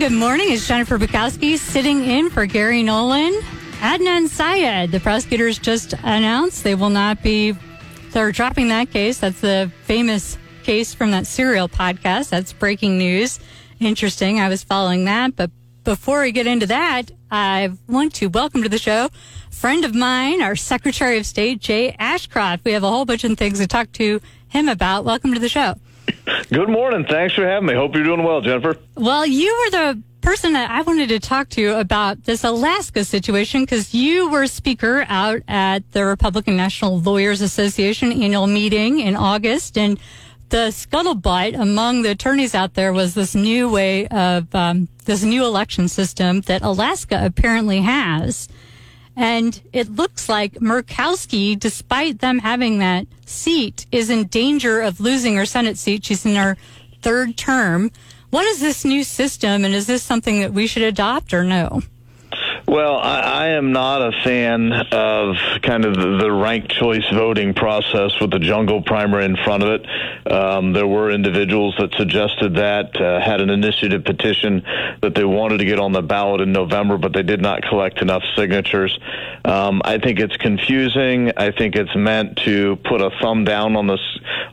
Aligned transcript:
good 0.00 0.12
morning. 0.12 0.50
It's 0.50 0.66
Jennifer 0.66 0.96
Bukowski 0.96 1.58
sitting 1.58 2.06
in 2.06 2.30
for 2.30 2.46
Gary 2.46 2.82
Nolan. 2.82 3.34
Adnan 3.80 4.28
Syed, 4.28 4.92
the 4.92 4.98
prosecutors 4.98 5.58
just 5.58 5.92
announced 5.92 6.64
they 6.64 6.74
will 6.74 6.88
not 6.88 7.22
be, 7.22 7.54
they're 8.12 8.32
dropping 8.32 8.68
that 8.68 8.90
case. 8.90 9.18
That's 9.18 9.42
the 9.42 9.70
famous 9.82 10.38
case 10.62 10.94
from 10.94 11.10
that 11.10 11.26
serial 11.26 11.68
podcast. 11.68 12.30
That's 12.30 12.54
breaking 12.54 12.96
news. 12.96 13.40
Interesting. 13.78 14.40
I 14.40 14.48
was 14.48 14.64
following 14.64 15.04
that. 15.04 15.36
But 15.36 15.50
before 15.84 16.22
we 16.22 16.32
get 16.32 16.46
into 16.46 16.66
that, 16.68 17.10
I 17.30 17.70
want 17.86 18.14
to 18.14 18.30
welcome 18.30 18.62
to 18.62 18.70
the 18.70 18.78
show 18.78 19.10
a 19.50 19.54
friend 19.54 19.84
of 19.84 19.94
mine, 19.94 20.40
our 20.40 20.56
Secretary 20.56 21.18
of 21.18 21.26
State, 21.26 21.60
Jay 21.60 21.94
Ashcroft. 21.98 22.64
We 22.64 22.72
have 22.72 22.84
a 22.84 22.88
whole 22.88 23.04
bunch 23.04 23.24
of 23.24 23.36
things 23.36 23.58
to 23.58 23.66
talk 23.66 23.92
to 23.92 24.22
him 24.48 24.66
about. 24.66 25.04
Welcome 25.04 25.34
to 25.34 25.40
the 25.40 25.50
show. 25.50 25.74
Good 26.50 26.68
morning. 26.68 27.04
Thanks 27.04 27.34
for 27.34 27.46
having 27.46 27.66
me. 27.66 27.74
Hope 27.74 27.94
you're 27.94 28.04
doing 28.04 28.24
well, 28.24 28.40
Jennifer. 28.40 28.76
Well, 28.96 29.26
you 29.26 29.54
were 29.64 29.70
the 29.70 30.02
person 30.20 30.52
that 30.52 30.70
I 30.70 30.82
wanted 30.82 31.08
to 31.10 31.20
talk 31.20 31.48
to 31.50 31.78
about 31.78 32.24
this 32.24 32.44
Alaska 32.44 33.04
situation 33.04 33.62
because 33.62 33.94
you 33.94 34.30
were 34.30 34.46
speaker 34.46 35.04
out 35.08 35.42
at 35.48 35.90
the 35.92 36.04
Republican 36.04 36.56
National 36.56 37.00
Lawyers 37.00 37.40
Association 37.40 38.12
annual 38.12 38.46
meeting 38.46 39.00
in 39.00 39.16
August. 39.16 39.78
And 39.78 39.98
the 40.50 40.68
scuttlebutt 40.72 41.58
among 41.58 42.02
the 42.02 42.10
attorneys 42.10 42.54
out 42.54 42.74
there 42.74 42.92
was 42.92 43.14
this 43.14 43.34
new 43.34 43.70
way 43.70 44.08
of 44.08 44.52
um, 44.54 44.88
this 45.04 45.22
new 45.22 45.44
election 45.44 45.88
system 45.88 46.42
that 46.42 46.62
Alaska 46.62 47.20
apparently 47.24 47.80
has. 47.80 48.48
And 49.16 49.60
it 49.72 49.90
looks 49.90 50.28
like 50.28 50.54
Murkowski, 50.54 51.58
despite 51.58 52.20
them 52.20 52.38
having 52.38 52.78
that 52.78 53.06
seat, 53.26 53.86
is 53.92 54.08
in 54.08 54.28
danger 54.28 54.80
of 54.80 55.00
losing 55.00 55.36
her 55.36 55.46
Senate 55.46 55.78
seat. 55.78 56.04
She's 56.04 56.24
in 56.24 56.36
her 56.36 56.56
third 57.02 57.36
term. 57.36 57.90
What 58.30 58.46
is 58.46 58.60
this 58.60 58.84
new 58.84 59.04
system, 59.04 59.64
and 59.64 59.74
is 59.74 59.86
this 59.86 60.02
something 60.02 60.40
that 60.40 60.52
we 60.52 60.66
should 60.66 60.84
adopt 60.84 61.34
or 61.34 61.44
no? 61.44 61.82
Well, 62.70 62.98
I, 62.98 63.18
I 63.18 63.46
am 63.48 63.72
not 63.72 64.00
a 64.00 64.12
fan 64.22 64.70
of 64.70 65.34
kind 65.60 65.84
of 65.84 65.96
the, 65.96 66.18
the 66.18 66.30
ranked 66.30 66.70
choice 66.70 67.04
voting 67.12 67.52
process 67.52 68.12
with 68.20 68.30
the 68.30 68.38
jungle 68.38 68.80
primary 68.80 69.24
in 69.24 69.34
front 69.34 69.64
of 69.64 69.70
it. 69.70 70.32
Um, 70.32 70.72
there 70.72 70.86
were 70.86 71.10
individuals 71.10 71.74
that 71.80 71.92
suggested 71.96 72.54
that, 72.54 72.94
uh, 72.94 73.18
had 73.18 73.40
an 73.40 73.50
initiative 73.50 74.04
petition 74.04 74.62
that 75.02 75.16
they 75.16 75.24
wanted 75.24 75.58
to 75.58 75.64
get 75.64 75.80
on 75.80 75.90
the 75.90 76.00
ballot 76.00 76.42
in 76.42 76.52
November, 76.52 76.96
but 76.96 77.12
they 77.12 77.24
did 77.24 77.40
not 77.40 77.62
collect 77.62 78.02
enough 78.02 78.22
signatures. 78.36 78.96
Um, 79.44 79.82
I 79.84 79.98
think 79.98 80.20
it's 80.20 80.36
confusing. 80.36 81.32
I 81.36 81.50
think 81.50 81.74
it's 81.74 81.96
meant 81.96 82.36
to 82.44 82.76
put 82.84 83.00
a 83.00 83.10
thumb 83.20 83.42
down 83.42 83.74
on 83.74 83.88
the 83.88 83.98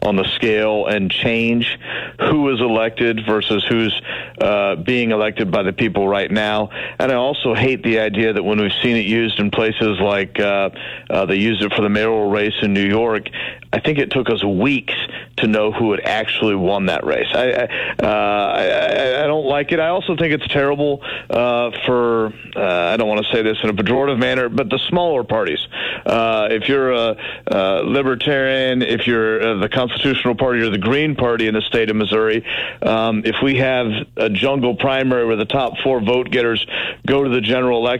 on 0.02 0.16
the 0.16 0.26
scale 0.36 0.86
and 0.86 1.12
change 1.12 1.78
who 2.20 2.50
is 2.54 2.62
elected 2.62 3.26
versus 3.28 3.66
who's 3.68 4.00
uh, 4.40 4.76
being 4.76 5.12
elected 5.12 5.52
by 5.52 5.64
the 5.64 5.74
people 5.74 6.08
right 6.08 6.32
now. 6.32 6.70
And 6.98 7.12
I 7.12 7.16
also 7.16 7.54
hate 7.54 7.84
the 7.84 8.00
idea 8.00 8.07
that 8.16 8.44
when 8.44 8.60
we've 8.60 8.72
seen 8.82 8.96
it 8.96 9.06
used 9.06 9.40
in 9.40 9.52
places 9.52 10.00
like 10.00 10.40
uh, 10.40 10.70
uh, 11.10 11.26
they 11.26 11.36
used 11.36 11.62
it 11.62 11.74
for 11.74 11.82
the 11.82 11.90
mayoral 11.90 12.30
race 12.30 12.56
in 12.62 12.74
New 12.74 12.88
York, 12.88 13.30
I 13.72 13.80
think 13.80 14.00
it 14.00 14.12
took 14.12 14.30
us 14.30 14.44
weeks 14.44 14.94
to 15.38 15.48
know 15.48 15.72
who 15.72 15.92
had 15.92 16.02
actually 16.02 16.56
won 16.56 16.88
that 16.88 17.06
race. 17.06 17.28
I 17.34 17.52
I, 17.52 17.64
uh, 18.02 18.54
I, 18.58 19.24
I 19.24 19.28
don't 19.28 19.46
like 19.46 19.72
it. 19.72 19.80
I 19.80 19.90
also 19.90 20.16
think 20.16 20.34
it's 20.34 20.48
terrible 20.48 21.02
uh, 21.30 21.72
for 21.86 22.34
uh, 22.56 22.94
I 22.94 22.98
don't 22.98 23.08
want 23.08 23.26
to 23.26 23.32
say 23.34 23.42
this 23.42 23.58
in 23.64 23.70
a 23.70 23.74
pejorative 23.74 24.18
manner, 24.20 24.50
but 24.50 24.70
the 24.70 24.80
smaller 24.90 25.24
parties. 25.24 25.60
Uh, 26.06 26.48
if 26.52 26.68
you're 26.70 26.92
a, 26.92 27.18
a 27.48 27.84
libertarian, 27.84 28.82
if 28.82 29.06
you're 29.06 29.42
uh, 29.42 29.60
the 29.60 29.70
Constitutional 29.70 30.36
Party 30.36 30.62
or 30.62 30.70
the 30.70 30.78
Green 30.78 31.16
Party 31.16 31.48
in 31.48 31.54
the 31.54 31.62
state 31.62 31.90
of 31.90 31.96
Missouri, 31.96 32.46
um, 32.82 33.24
if 33.26 33.36
we 33.44 33.58
have 33.58 33.88
a 34.16 34.30
jungle 34.30 34.76
primary 34.76 35.26
where 35.26 35.36
the 35.36 35.46
top 35.46 35.78
four 35.84 36.00
vote 36.02 36.32
getters 36.32 36.66
go 37.06 37.24
to 37.24 37.30
the 37.30 37.42
general 37.42 37.80
election, 37.80 37.97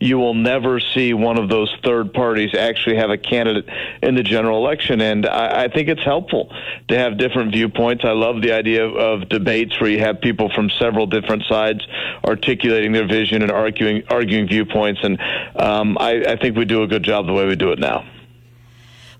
you 0.00 0.18
will 0.18 0.34
never 0.34 0.80
see 0.80 1.14
one 1.14 1.38
of 1.38 1.48
those 1.48 1.74
third 1.84 2.12
parties 2.12 2.54
actually 2.54 2.96
have 2.96 3.10
a 3.10 3.18
candidate 3.18 3.66
in 4.02 4.14
the 4.14 4.22
general 4.22 4.58
election. 4.58 5.00
And 5.00 5.26
I, 5.26 5.64
I 5.64 5.68
think 5.68 5.88
it's 5.88 6.02
helpful 6.02 6.52
to 6.88 6.98
have 6.98 7.18
different 7.18 7.52
viewpoints. 7.52 8.04
I 8.04 8.12
love 8.12 8.42
the 8.42 8.52
idea 8.52 8.84
of, 8.84 8.96
of 8.96 9.28
debates 9.28 9.80
where 9.80 9.90
you 9.90 10.00
have 10.00 10.20
people 10.20 10.50
from 10.54 10.70
several 10.70 11.06
different 11.06 11.44
sides 11.44 11.86
articulating 12.24 12.92
their 12.92 13.06
vision 13.06 13.42
and 13.42 13.50
arguing 13.50 14.02
arguing 14.08 14.48
viewpoints. 14.48 15.00
And 15.02 15.20
um, 15.56 15.96
I, 15.98 16.24
I 16.24 16.36
think 16.36 16.56
we 16.56 16.64
do 16.64 16.82
a 16.82 16.86
good 16.86 17.02
job 17.02 17.26
the 17.26 17.32
way 17.32 17.46
we 17.46 17.56
do 17.56 17.72
it 17.72 17.78
now. 17.78 18.04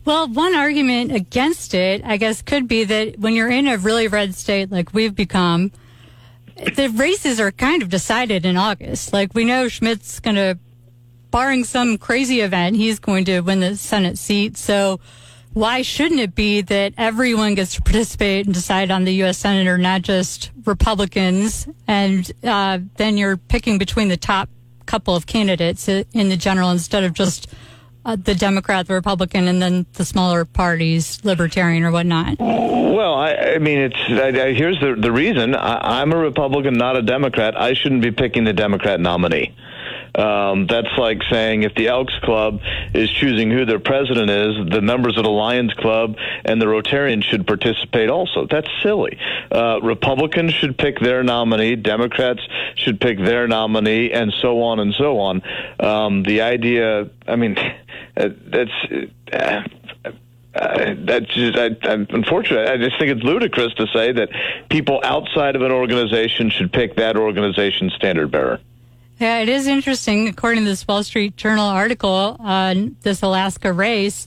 Well, 0.04 0.28
one 0.28 0.54
argument 0.54 1.10
against 1.10 1.74
it, 1.74 2.04
I 2.04 2.16
guess, 2.16 2.40
could 2.40 2.68
be 2.68 2.84
that 2.84 3.18
when 3.18 3.34
you're 3.34 3.50
in 3.50 3.66
a 3.66 3.76
really 3.76 4.06
red 4.06 4.36
state 4.36 4.70
like 4.70 4.94
we've 4.94 5.16
become, 5.16 5.72
the 6.56 6.88
races 6.88 7.38
are 7.38 7.52
kind 7.52 7.82
of 7.82 7.88
decided 7.88 8.46
in 8.46 8.56
August. 8.56 9.12
Like 9.12 9.34
we 9.34 9.44
know 9.44 9.68
Schmitt's 9.68 10.20
going 10.20 10.36
to, 10.36 10.58
barring 11.30 11.64
some 11.64 11.98
crazy 11.98 12.40
event, 12.40 12.76
he's 12.76 12.98
going 12.98 13.24
to 13.26 13.40
win 13.40 13.60
the 13.60 13.76
Senate 13.76 14.16
seat. 14.16 14.56
So 14.56 15.00
why 15.52 15.82
shouldn't 15.82 16.20
it 16.20 16.34
be 16.34 16.60
that 16.62 16.94
everyone 16.96 17.54
gets 17.54 17.74
to 17.74 17.82
participate 17.82 18.46
and 18.46 18.54
decide 18.54 18.90
on 18.90 19.04
the 19.04 19.14
U.S. 19.16 19.38
Senator, 19.38 19.76
not 19.76 20.02
just 20.02 20.50
Republicans? 20.64 21.68
And 21.86 22.30
uh, 22.44 22.78
then 22.96 23.16
you're 23.16 23.36
picking 23.36 23.78
between 23.78 24.08
the 24.08 24.16
top 24.16 24.48
couple 24.86 25.16
of 25.16 25.26
candidates 25.26 25.88
in 25.88 26.28
the 26.28 26.36
general 26.36 26.70
instead 26.70 27.04
of 27.04 27.12
just 27.12 27.48
uh, 28.06 28.16
the 28.16 28.34
Democrat, 28.34 28.86
the 28.86 28.94
Republican, 28.94 29.48
and 29.48 29.60
then 29.60 29.84
the 29.94 30.04
smaller 30.04 30.44
parties, 30.44 31.18
Libertarian 31.24 31.82
or 31.82 31.90
whatnot? 31.90 32.38
Well, 32.38 33.14
I, 33.14 33.34
I 33.34 33.58
mean, 33.58 33.78
it's 33.78 33.96
I, 34.08 34.28
I, 34.28 34.52
here's 34.54 34.78
the 34.78 34.94
the 34.94 35.10
reason. 35.10 35.54
I, 35.54 36.00
I'm 36.00 36.12
a 36.12 36.16
Republican, 36.16 36.74
not 36.74 36.96
a 36.96 37.02
Democrat. 37.02 37.60
I 37.60 37.74
shouldn't 37.74 38.02
be 38.02 38.12
picking 38.12 38.44
the 38.44 38.52
Democrat 38.52 39.00
nominee. 39.00 39.54
Um, 40.16 40.66
that's 40.66 40.96
like 40.96 41.22
saying 41.28 41.64
if 41.64 41.74
the 41.74 41.88
Elks 41.88 42.14
Club 42.22 42.60
is 42.94 43.10
choosing 43.10 43.50
who 43.50 43.66
their 43.66 43.78
president 43.78 44.30
is, 44.30 44.70
the 44.70 44.80
members 44.80 45.18
of 45.18 45.24
the 45.24 45.30
Lions 45.30 45.74
Club 45.74 46.16
and 46.44 46.60
the 46.60 46.66
Rotarians 46.66 47.24
should 47.24 47.46
participate 47.46 48.08
also. 48.08 48.46
That's 48.46 48.68
silly. 48.82 49.18
Uh, 49.52 49.80
Republicans 49.82 50.54
should 50.54 50.78
pick 50.78 50.98
their 51.00 51.22
nominee, 51.22 51.76
Democrats 51.76 52.40
should 52.76 52.98
pick 52.98 53.18
their 53.18 53.46
nominee, 53.46 54.10
and 54.10 54.32
so 54.40 54.62
on 54.62 54.78
and 54.80 54.94
so 54.94 55.18
on. 55.18 55.42
Um, 55.78 56.22
the 56.22 56.40
idea, 56.40 57.10
I 57.28 57.36
mean, 57.36 57.56
that's. 58.16 58.70
Uh, 59.32 59.62
uh, 60.56 60.94
that's 61.00 61.26
just, 61.34 61.58
I, 61.58 61.76
I'm 61.82 62.06
unfortunate. 62.08 62.66
I 62.66 62.78
just 62.78 62.98
think 62.98 63.10
it's 63.10 63.22
ludicrous 63.22 63.74
to 63.74 63.86
say 63.88 64.10
that 64.12 64.30
people 64.70 65.02
outside 65.04 65.54
of 65.54 65.60
an 65.60 65.70
organization 65.70 66.48
should 66.48 66.72
pick 66.72 66.96
that 66.96 67.14
organization's 67.14 67.92
standard 67.92 68.30
bearer. 68.30 68.58
Yeah, 69.18 69.40
it 69.40 69.50
is 69.50 69.66
interesting. 69.66 70.28
According 70.28 70.64
to 70.64 70.70
this 70.70 70.88
Wall 70.88 71.02
Street 71.02 71.36
Journal 71.36 71.66
article 71.66 72.36
on 72.38 72.96
this 73.02 73.20
Alaska 73.22 73.70
race, 73.72 74.26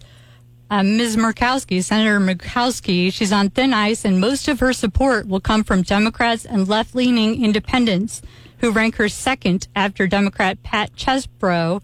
uh, 0.69 0.83
Ms. 0.83 1.15
Murkowski, 1.15 1.83
Senator 1.83 2.19
Murkowski, 2.19 3.11
she's 3.11 3.31
on 3.31 3.49
thin 3.49 3.73
ice, 3.73 4.05
and 4.05 4.19
most 4.19 4.47
of 4.47 4.59
her 4.59 4.71
support 4.71 5.27
will 5.27 5.39
come 5.39 5.63
from 5.63 5.81
Democrats 5.81 6.45
and 6.45 6.67
left 6.67 6.93
leaning 6.93 7.43
independents 7.43 8.21
who 8.59 8.71
rank 8.71 8.97
her 8.97 9.09
second 9.09 9.67
after 9.75 10.05
Democrat 10.05 10.61
Pat 10.61 10.95
Chesbro. 10.95 11.81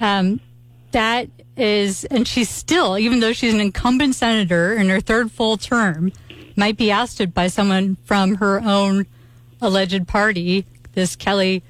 Um, 0.00 0.40
that 0.94 1.28
is, 1.56 2.04
and 2.06 2.26
she's 2.26 2.48
still, 2.48 2.98
even 2.98 3.20
though 3.20 3.32
she's 3.32 3.52
an 3.52 3.60
incumbent 3.60 4.14
senator 4.14 4.72
in 4.72 4.88
her 4.88 5.00
third 5.00 5.30
full 5.30 5.56
term, 5.56 6.12
might 6.56 6.76
be 6.76 6.90
ousted 6.90 7.34
by 7.34 7.48
someone 7.48 7.96
from 8.04 8.36
her 8.36 8.60
own 8.60 9.06
alleged 9.60 10.08
party, 10.08 10.66
this 10.92 11.16
Kelly 11.16 11.62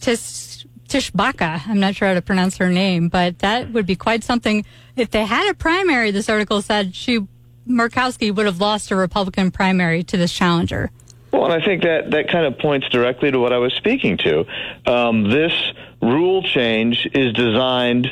Tish, 0.00 0.64
Tishbaka. 0.88 1.66
I'm 1.66 1.80
not 1.80 1.96
sure 1.96 2.08
how 2.08 2.14
to 2.14 2.22
pronounce 2.22 2.56
her 2.58 2.70
name, 2.70 3.08
but 3.08 3.40
that 3.40 3.72
would 3.72 3.86
be 3.86 3.96
quite 3.96 4.24
something. 4.24 4.64
If 4.96 5.10
they 5.10 5.24
had 5.24 5.50
a 5.50 5.54
primary, 5.54 6.10
this 6.10 6.28
article 6.28 6.62
said 6.62 6.94
she 6.94 7.26
Murkowski 7.68 8.34
would 8.34 8.46
have 8.46 8.60
lost 8.60 8.90
a 8.90 8.96
Republican 8.96 9.50
primary 9.50 10.02
to 10.04 10.16
this 10.16 10.32
challenger. 10.32 10.90
Well, 11.32 11.44
and 11.44 11.52
I 11.52 11.64
think 11.64 11.82
that 11.82 12.10
that 12.12 12.28
kind 12.30 12.46
of 12.46 12.58
points 12.58 12.88
directly 12.88 13.30
to 13.30 13.38
what 13.38 13.52
I 13.52 13.58
was 13.58 13.74
speaking 13.74 14.16
to. 14.18 14.46
Um, 14.86 15.28
this 15.28 15.52
rule 16.00 16.42
change 16.42 17.06
is 17.12 17.34
designed 17.34 18.08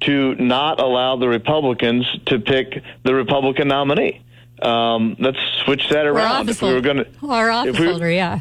to 0.00 0.34
not 0.36 0.80
allow 0.80 1.16
the 1.16 1.28
Republicans 1.28 2.06
to 2.26 2.38
pick 2.38 2.82
the 3.04 3.14
Republican 3.14 3.68
nominee. 3.68 4.22
Um, 4.62 5.16
let's 5.18 5.38
switch 5.64 5.88
that 5.90 6.06
around. 6.06 6.48
If 6.48 6.62
we 6.62 6.72
were 6.72 6.80
going 6.80 6.98
to, 6.98 7.06
our 7.26 7.50
office 7.50 7.78
we, 7.78 7.86
holder, 7.86 8.10
yeah 8.10 8.40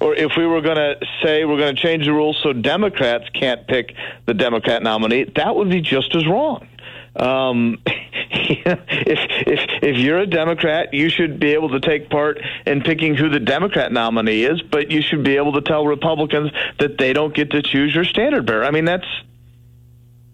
or 0.00 0.14
if 0.14 0.32
we 0.36 0.46
were 0.46 0.60
going 0.60 0.76
to 0.76 0.96
say 1.22 1.44
we're 1.44 1.58
going 1.58 1.74
to 1.74 1.80
change 1.80 2.04
the 2.04 2.12
rules 2.12 2.38
so 2.42 2.52
Democrats 2.52 3.28
can't 3.34 3.66
pick 3.66 3.94
the 4.26 4.34
Democrat 4.34 4.82
nominee, 4.82 5.24
that 5.36 5.56
would 5.56 5.68
be 5.68 5.80
just 5.80 6.14
as 6.14 6.26
wrong. 6.26 6.68
Um, 7.16 7.82
if 7.86 8.78
if 8.88 9.82
if 9.82 9.96
you're 9.96 10.18
a 10.18 10.26
Democrat, 10.26 10.94
you 10.94 11.08
should 11.08 11.40
be 11.40 11.52
able 11.54 11.70
to 11.70 11.80
take 11.80 12.10
part 12.10 12.40
in 12.64 12.82
picking 12.82 13.16
who 13.16 13.28
the 13.28 13.40
Democrat 13.40 13.90
nominee 13.90 14.44
is, 14.44 14.62
but 14.62 14.90
you 14.90 15.02
should 15.02 15.24
be 15.24 15.36
able 15.36 15.52
to 15.54 15.60
tell 15.60 15.84
Republicans 15.84 16.52
that 16.78 16.98
they 16.98 17.12
don't 17.12 17.34
get 17.34 17.50
to 17.50 17.62
choose 17.62 17.94
your 17.94 18.04
standard 18.04 18.46
bearer. 18.46 18.64
I 18.64 18.70
mean, 18.70 18.84
that's 18.84 19.06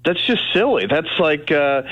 that's 0.05 0.25
just 0.27 0.43
silly. 0.53 0.87
That's 0.87 1.19
like 1.19 1.51
uh, 1.51 1.83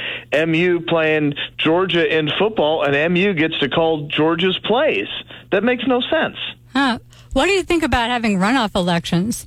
MU 0.46 0.80
playing 0.80 1.34
Georgia 1.58 2.06
in 2.18 2.30
football, 2.38 2.82
and 2.84 3.14
MU 3.14 3.32
gets 3.34 3.58
to 3.60 3.68
call 3.68 4.06
Georgia's 4.08 4.58
plays. 4.58 5.08
That 5.50 5.64
makes 5.64 5.86
no 5.86 6.00
sense. 6.00 6.36
Huh. 6.72 6.98
What 7.32 7.46
do 7.46 7.52
you 7.52 7.62
think 7.62 7.82
about 7.82 8.10
having 8.10 8.38
runoff 8.38 8.74
elections? 8.74 9.46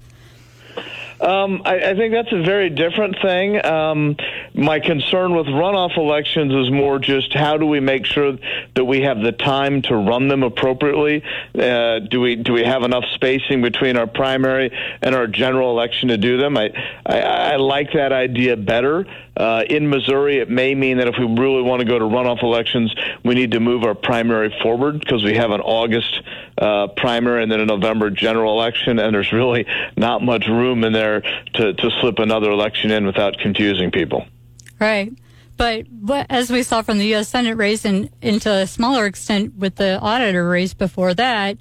Um, 1.20 1.62
I, 1.64 1.92
I, 1.92 1.96
think 1.96 2.14
that's 2.14 2.32
a 2.34 2.44
very 2.44 2.70
different 2.70 3.16
thing. 3.22 3.66
Um, 3.66 4.18
my 4.54 4.82
concern 4.82 5.34
with 5.34 5.46
runoff 5.46 5.98
elections 5.98 6.54
is 6.54 6.70
more 6.70 7.00
just 7.00 7.34
how 7.34 7.58
do 7.58 7.66
we 7.66 7.80
make 7.80 8.06
sure 8.06 8.38
that 8.74 8.84
we 8.84 9.02
have 9.04 9.22
the 9.22 9.32
time 9.32 9.82
to 9.84 9.96
run 9.96 10.28
them 10.28 10.44
appropriately? 10.44 11.24
Uh, 11.58 12.00
do 12.00 12.20
we 12.20 12.36
do 12.36 12.52
we 12.52 12.66
have 12.66 12.84
enough 12.84 13.06
spacing 13.14 13.62
between 13.62 13.96
our 13.96 14.08
primary 14.08 14.78
and 15.02 15.16
our 15.16 15.26
general 15.26 15.72
election 15.72 16.10
to 16.10 16.18
do 16.18 16.38
them? 16.38 16.58
I 16.58 16.72
I, 17.06 17.20
I 17.22 17.56
like 17.56 17.94
that 17.94 18.12
idea 18.12 18.58
better. 18.58 19.06
Uh, 19.38 19.64
in 19.70 19.90
Missouri, 19.90 20.40
it 20.40 20.50
may 20.50 20.74
mean 20.76 20.98
that 20.98 21.10
if 21.10 21.16
we 21.20 21.26
really 21.26 21.62
want 21.62 21.82
to 21.82 21.86
go 21.86 22.00
to 22.00 22.06
runoff 22.06 22.42
elections, 22.42 22.94
we 23.24 23.36
need 23.36 23.52
to 23.52 23.60
move 23.60 23.84
our 23.84 23.96
primary 23.96 24.54
forward 24.64 24.98
because 24.98 25.26
we 25.26 25.36
have 25.36 25.52
an 25.52 25.60
August 25.60 26.22
uh, 26.58 26.88
primary 26.88 27.44
and 27.44 27.52
then 27.52 27.60
a 27.60 27.66
November 27.66 28.10
general 28.10 28.54
election, 28.54 28.98
and 28.98 29.14
there's 29.14 29.34
really 29.34 29.66
not 29.98 30.22
much 30.22 30.48
room 30.48 30.86
in 30.86 30.94
there 30.94 31.05
to, 31.22 31.74
to 31.74 31.90
slip 32.02 32.20
another 32.20 32.52
election 32.52 32.92
in 32.92 33.06
without 33.06 33.38
confusing 33.38 33.92
people. 33.92 34.26
Right. 34.80 35.12
But, 35.58 35.86
but 35.90 36.28
as 36.30 36.52
we 36.52 36.64
saw 36.64 36.82
from 36.82 36.98
the 36.98 37.06
U.S. 37.08 37.30
Senate 37.30 37.56
race 37.56 37.86
and 37.86 38.10
into 38.22 38.52
a 38.52 38.68
smaller 38.68 39.06
extent 39.06 39.56
with 39.56 39.76
the 39.76 40.00
auditor 40.00 40.48
race 40.50 40.74
before 40.74 41.14
that, 41.14 41.58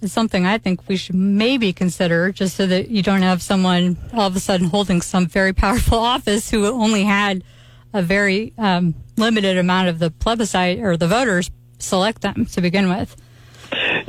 is 0.00 0.12
something 0.12 0.46
I 0.46 0.58
think 0.58 0.88
we 0.88 0.96
should 0.96 1.14
maybe 1.14 1.72
consider 1.72 2.32
just 2.32 2.56
so 2.56 2.66
that 2.66 2.88
you 2.88 3.02
don't 3.02 3.22
have 3.22 3.42
someone 3.42 3.98
all 4.12 4.26
of 4.26 4.36
a 4.36 4.40
sudden 4.40 4.68
holding 4.68 5.02
some 5.02 5.26
very 5.26 5.52
powerful 5.52 5.98
office 6.14 6.50
who 6.50 6.66
only 6.66 7.04
had 7.04 7.44
a 7.92 8.02
very 8.02 8.52
um, 8.56 8.94
limited 9.16 9.58
amount 9.58 9.88
of 9.88 9.98
the 9.98 10.10
plebiscite 10.10 10.80
or 10.80 10.96
the 10.96 11.08
voters 11.08 11.50
select 11.78 12.22
them 12.22 12.46
to 12.46 12.60
begin 12.60 12.88
with. 12.88 13.16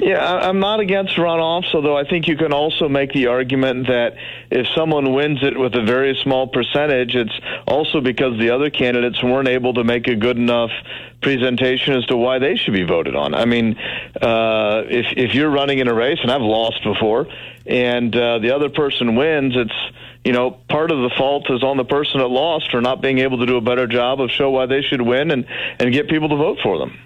Yeah, 0.02 0.26
I'm 0.26 0.60
not 0.60 0.80
against 0.80 1.16
runoffs, 1.16 1.76
although 1.76 1.96
I 1.96 2.06
think 2.06 2.28
you 2.28 2.36
can 2.36 2.52
also 2.54 2.90
make 2.90 3.14
the 3.14 3.28
argument 3.28 3.86
that 3.86 4.16
if 4.50 4.66
someone 4.74 5.14
wins 5.14 5.44
it 5.44 5.56
with 5.56 5.76
a 5.76 5.84
very 5.84 6.20
small 6.24 6.48
percentage, 6.48 7.16
it's 7.16 7.40
also 7.68 8.02
because 8.02 8.40
the 8.40 8.50
other 8.50 8.72
candidates 8.72 9.22
weren't 9.22 9.48
able 9.48 9.76
to 9.76 9.84
make 9.84 10.08
a 10.08 10.16
good 10.16 10.38
enough 10.38 10.72
presentation 11.22 11.94
as 11.94 12.04
to 12.08 12.18
why 12.18 12.40
they 12.40 12.56
should 12.56 12.74
be 12.74 12.84
voted 12.84 13.16
on. 13.16 13.36
I 13.36 13.46
mean, 13.46 13.78
uh, 14.20 14.86
if 14.90 15.06
if 15.18 15.36
you're 15.36 15.52
running 15.52 15.78
in 15.78 15.88
a 15.88 15.94
race, 15.94 16.18
and 16.24 16.32
I've 16.32 16.42
lost 16.42 16.84
before, 16.84 17.28
and 17.68 18.16
uh, 18.16 18.40
the 18.40 18.56
other 18.56 18.70
person 18.70 19.16
wins, 19.16 19.54
it's 19.56 19.96
you 20.26 20.34
know 20.34 20.50
part 20.50 20.90
of 20.90 20.98
the 20.98 21.12
fault 21.16 21.46
is 21.52 21.62
on 21.62 21.78
the 21.78 21.86
person 21.86 22.22
that 22.22 22.28
lost 22.28 22.72
for 22.72 22.82
not 22.82 23.04
being 23.04 23.20
able 23.20 23.38
to 23.38 23.46
do 23.46 23.58
a 23.58 23.62
better 23.62 23.86
job 23.86 24.20
of 24.20 24.32
show 24.32 24.50
why 24.50 24.66
they 24.66 24.82
should 24.82 25.04
win 25.04 25.30
and 25.30 25.46
and 25.78 25.94
get 25.94 26.10
people 26.10 26.30
to 26.30 26.38
vote 26.38 26.58
for 26.64 26.80
them. 26.80 26.98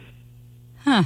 Huh. 0.85 1.03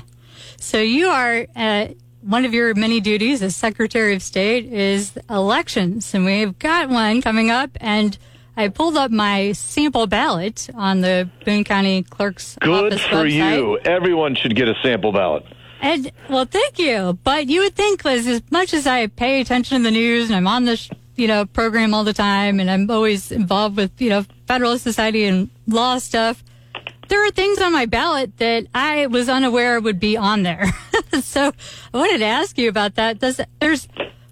So 0.62 0.80
you 0.80 1.08
are 1.08 1.48
uh, 1.56 1.88
one 2.22 2.46
of 2.46 2.54
your 2.54 2.74
many 2.76 3.00
duties 3.00 3.42
as 3.42 3.56
Secretary 3.56 4.14
of 4.14 4.22
State 4.22 4.66
is 4.72 5.18
elections, 5.30 6.14
and 6.14 6.26
we've 6.26 6.58
got 6.60 6.90
one 6.90 7.22
coming 7.22 7.50
up. 7.50 7.72
And 7.80 8.18
I 8.58 8.68
pulled 8.68 8.98
up 8.98 9.10
my 9.10 9.54
sample 9.54 10.06
ballot 10.06 10.70
on 10.76 11.02
the 11.02 11.30
Boone 11.46 11.64
County 11.64 12.04
Clerk's 12.04 12.58
Good 12.60 12.94
Office 12.94 13.02
for 13.04 13.24
website. 13.24 13.58
you. 13.58 13.80
Everyone 13.86 14.36
should 14.36 14.56
get 14.56 14.68
a 14.68 14.76
sample 14.84 15.14
ballot. 15.14 15.46
And 15.82 16.12
well, 16.30 16.46
thank 16.46 16.78
you. 16.78 17.18
But 17.24 17.48
you 17.48 17.62
would 17.62 17.76
think, 17.76 18.04
Liz, 18.04 18.28
as 18.28 18.42
much 18.52 18.74
as 18.74 18.86
I 18.86 19.08
pay 19.08 19.40
attention 19.40 19.78
to 19.78 19.84
the 19.84 19.92
news 19.92 20.30
and 20.30 20.36
I'm 20.36 20.48
on 20.48 20.66
this, 20.66 20.90
you 21.16 21.28
know, 21.28 21.46
program 21.46 21.94
all 21.94 22.04
the 22.04 22.14
time, 22.14 22.60
and 22.60 22.70
I'm 22.70 22.92
always 22.92 23.32
involved 23.32 23.78
with, 23.78 24.02
you 24.02 24.10
know, 24.10 24.26
Federalist 24.46 24.84
Society 24.84 25.24
and 25.24 25.50
law 25.68 25.98
stuff 26.00 26.44
there 27.10 27.26
are 27.28 27.32
things 27.32 27.60
on 27.60 27.74
my 27.74 27.86
ballot 27.86 28.38
that 28.38 28.68
I 28.74 29.08
was 29.08 29.28
unaware 29.28 29.80
would 29.80 30.00
be 30.00 30.16
on 30.16 30.44
there. 30.44 30.66
so 31.22 31.52
I 31.94 31.98
wanted 31.98 32.20
to 32.20 32.26
ask 32.26 32.58
you 32.58 32.70
about 32.70 32.96
that. 32.96 33.20
Does 33.20 33.42
there's 33.60 33.88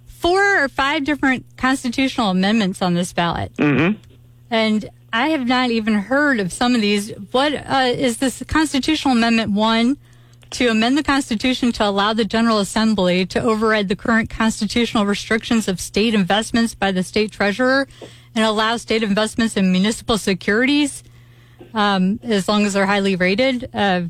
four 0.05 0.63
or 0.63 0.69
five 0.69 1.03
different 1.03 1.45
constitutional 1.57 2.29
amendments 2.29 2.81
on 2.81 2.93
this 2.93 3.13
ballot, 3.13 3.53
mm-hmm. 3.55 3.99
and 4.49 4.89
I 5.11 5.29
have 5.29 5.47
not 5.47 5.71
even 5.71 5.95
heard 5.95 6.39
of 6.39 6.53
some 6.53 6.75
of 6.75 6.81
these. 6.81 7.11
What 7.31 7.53
uh, 7.53 7.93
is 7.93 8.17
this 8.17 8.43
Constitutional 8.47 9.15
Amendment 9.15 9.51
one? 9.51 9.97
To 10.51 10.69
amend 10.69 10.97
the 10.97 11.03
Constitution 11.03 11.73
to 11.73 11.85
allow 11.85 12.13
the 12.13 12.23
General 12.23 12.59
Assembly 12.59 13.25
to 13.25 13.41
override 13.41 13.89
the 13.89 13.97
current 13.97 14.29
constitutional 14.29 15.05
restrictions 15.05 15.67
of 15.67 15.81
state 15.81 16.13
investments 16.13 16.73
by 16.73 16.93
the 16.93 17.03
state 17.03 17.33
treasurer 17.33 17.85
and 18.33 18.45
allow 18.45 18.77
state 18.77 19.03
investments 19.03 19.57
in 19.57 19.73
municipal 19.73 20.17
securities 20.17 21.03
um, 21.73 22.19
as 22.23 22.47
long 22.47 22.65
as 22.65 22.73
they're 22.73 22.85
highly 22.85 23.15
rated. 23.15 23.69
Uh, 23.73 24.03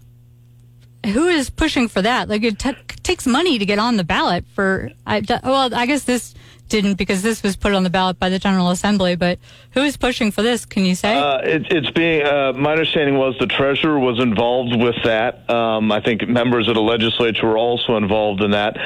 who 1.06 1.28
is 1.28 1.50
pushing 1.50 1.88
for 1.88 2.02
that? 2.02 2.28
Like 2.28 2.44
it 2.44 2.60
t- 2.60 2.74
takes 3.04 3.26
money 3.26 3.60
to 3.60 3.66
get 3.66 3.80
on 3.80 3.98
the 3.98 4.04
ballot 4.04 4.46
for. 4.54 4.92
I, 5.06 5.22
well, 5.44 5.74
I 5.74 5.86
guess 5.86 6.04
this 6.04 6.34
didn't 6.68 6.96
because 6.96 7.22
this 7.22 7.44
was 7.44 7.56
put 7.56 7.74
on 7.74 7.84
the 7.84 7.90
ballot 7.90 8.20
by 8.20 8.30
the 8.30 8.40
General 8.40 8.70
Assembly. 8.70 9.16
But 9.16 9.40
who 9.72 9.82
is 9.82 9.98
pushing 9.98 10.32
for 10.32 10.42
this? 10.42 10.66
Can 10.66 10.86
you 10.86 10.96
say? 10.96 11.18
Uh, 11.18 11.40
it, 11.40 11.68
it's 11.72 11.92
being. 11.92 12.26
Uh, 12.26 12.54
my 12.54 12.72
understanding 12.72 13.18
was 13.18 13.36
the 13.40 13.48
treasurer 13.48 14.00
was 14.00 14.20
involved 14.20 14.76
with 14.76 14.96
that. 15.04 15.50
Um, 15.50 15.92
I 15.92 16.02
think 16.02 16.28
members 16.28 16.68
of 16.68 16.76
the 16.76 16.82
legislature 16.82 17.48
were 17.48 17.58
also 17.58 17.98
involved 17.98 18.42
in 18.42 18.52
that. 18.52 18.78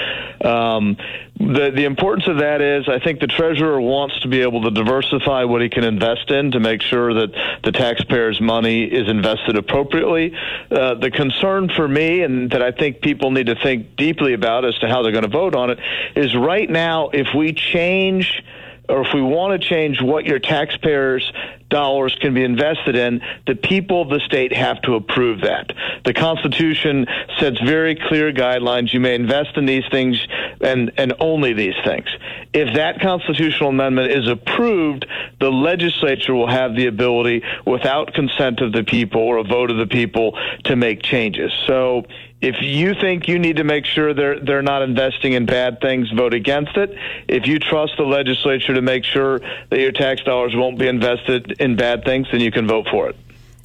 Um, 0.45 0.97
the 1.41 1.71
the 1.73 1.85
importance 1.85 2.27
of 2.27 2.37
that 2.37 2.61
is 2.61 2.87
I 2.87 2.99
think 2.99 3.19
the 3.19 3.27
treasurer 3.27 3.81
wants 3.81 4.19
to 4.21 4.27
be 4.27 4.41
able 4.41 4.61
to 4.63 4.71
diversify 4.71 5.43
what 5.45 5.61
he 5.61 5.69
can 5.69 5.83
invest 5.83 6.29
in 6.29 6.51
to 6.51 6.59
make 6.59 6.81
sure 6.81 7.13
that 7.13 7.31
the 7.63 7.71
taxpayers' 7.71 8.39
money 8.39 8.83
is 8.83 9.07
invested 9.07 9.55
appropriately. 9.57 10.35
Uh, 10.69 10.95
the 10.95 11.09
concern 11.09 11.69
for 11.75 11.87
me 11.87 12.21
and 12.21 12.51
that 12.51 12.61
I 12.61 12.71
think 12.71 13.01
people 13.01 13.31
need 13.31 13.47
to 13.47 13.55
think 13.55 13.95
deeply 13.95 14.33
about 14.33 14.65
as 14.65 14.77
to 14.79 14.87
how 14.87 15.01
they're 15.01 15.11
going 15.11 15.23
to 15.23 15.29
vote 15.29 15.55
on 15.55 15.71
it 15.71 15.79
is 16.15 16.35
right 16.35 16.69
now 16.69 17.09
if 17.09 17.27
we 17.35 17.53
change 17.71 18.43
or 18.89 19.05
if 19.05 19.13
we 19.13 19.21
want 19.21 19.59
to 19.59 19.67
change 19.67 20.01
what 20.01 20.25
your 20.25 20.39
taxpayers' 20.39 21.31
dollars 21.71 22.15
can 22.21 22.35
be 22.35 22.43
invested 22.43 22.95
in, 22.95 23.21
the 23.47 23.55
people 23.55 24.03
of 24.03 24.09
the 24.09 24.19
state 24.19 24.53
have 24.53 24.79
to 24.83 24.93
approve 24.93 25.41
that. 25.41 25.73
The 26.05 26.13
Constitution 26.13 27.07
sets 27.39 27.59
very 27.61 27.95
clear 27.95 28.31
guidelines. 28.31 28.93
You 28.93 28.99
may 28.99 29.15
invest 29.15 29.57
in 29.57 29.65
these 29.65 29.85
things 29.89 30.19
and, 30.61 30.91
and 30.97 31.13
only 31.19 31.53
these 31.53 31.73
things. 31.83 32.07
If 32.53 32.75
that 32.75 33.01
constitutional 33.01 33.69
amendment 33.69 34.11
is 34.11 34.27
approved, 34.27 35.07
the 35.39 35.49
legislature 35.49 36.35
will 36.35 36.49
have 36.49 36.75
the 36.75 36.85
ability, 36.87 37.43
without 37.65 38.13
consent 38.13 38.59
of 38.59 38.73
the 38.73 38.83
people 38.83 39.21
or 39.21 39.37
a 39.37 39.43
vote 39.43 39.71
of 39.71 39.77
the 39.77 39.87
people, 39.87 40.37
to 40.65 40.75
make 40.75 41.01
changes. 41.01 41.51
So 41.65 42.03
if 42.41 42.55
you 42.59 42.95
think 42.95 43.27
you 43.27 43.37
need 43.37 43.57
to 43.57 43.63
make 43.63 43.85
sure 43.85 44.13
they're 44.15 44.39
they're 44.39 44.63
not 44.63 44.81
investing 44.81 45.33
in 45.33 45.45
bad 45.45 45.79
things, 45.79 46.09
vote 46.11 46.33
against 46.33 46.75
it. 46.75 46.89
If 47.27 47.45
you 47.45 47.59
trust 47.59 47.93
the 47.97 48.03
legislature 48.03 48.73
to 48.73 48.81
make 48.81 49.05
sure 49.05 49.39
that 49.69 49.79
your 49.79 49.91
tax 49.91 50.23
dollars 50.23 50.55
won't 50.55 50.79
be 50.79 50.87
invested 50.87 51.60
in 51.61 51.75
bad 51.75 52.03
things, 52.03 52.27
then 52.31 52.41
you 52.41 52.51
can 52.51 52.67
vote 52.67 52.87
for 52.89 53.09
it. 53.09 53.15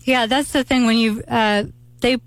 Yeah, 0.03 0.27
that's 0.27 0.53
the 0.53 0.63
thing. 0.63 0.87
When 0.87 0.99
you 0.99 1.23
uh, 1.27 1.65
they 2.01 2.19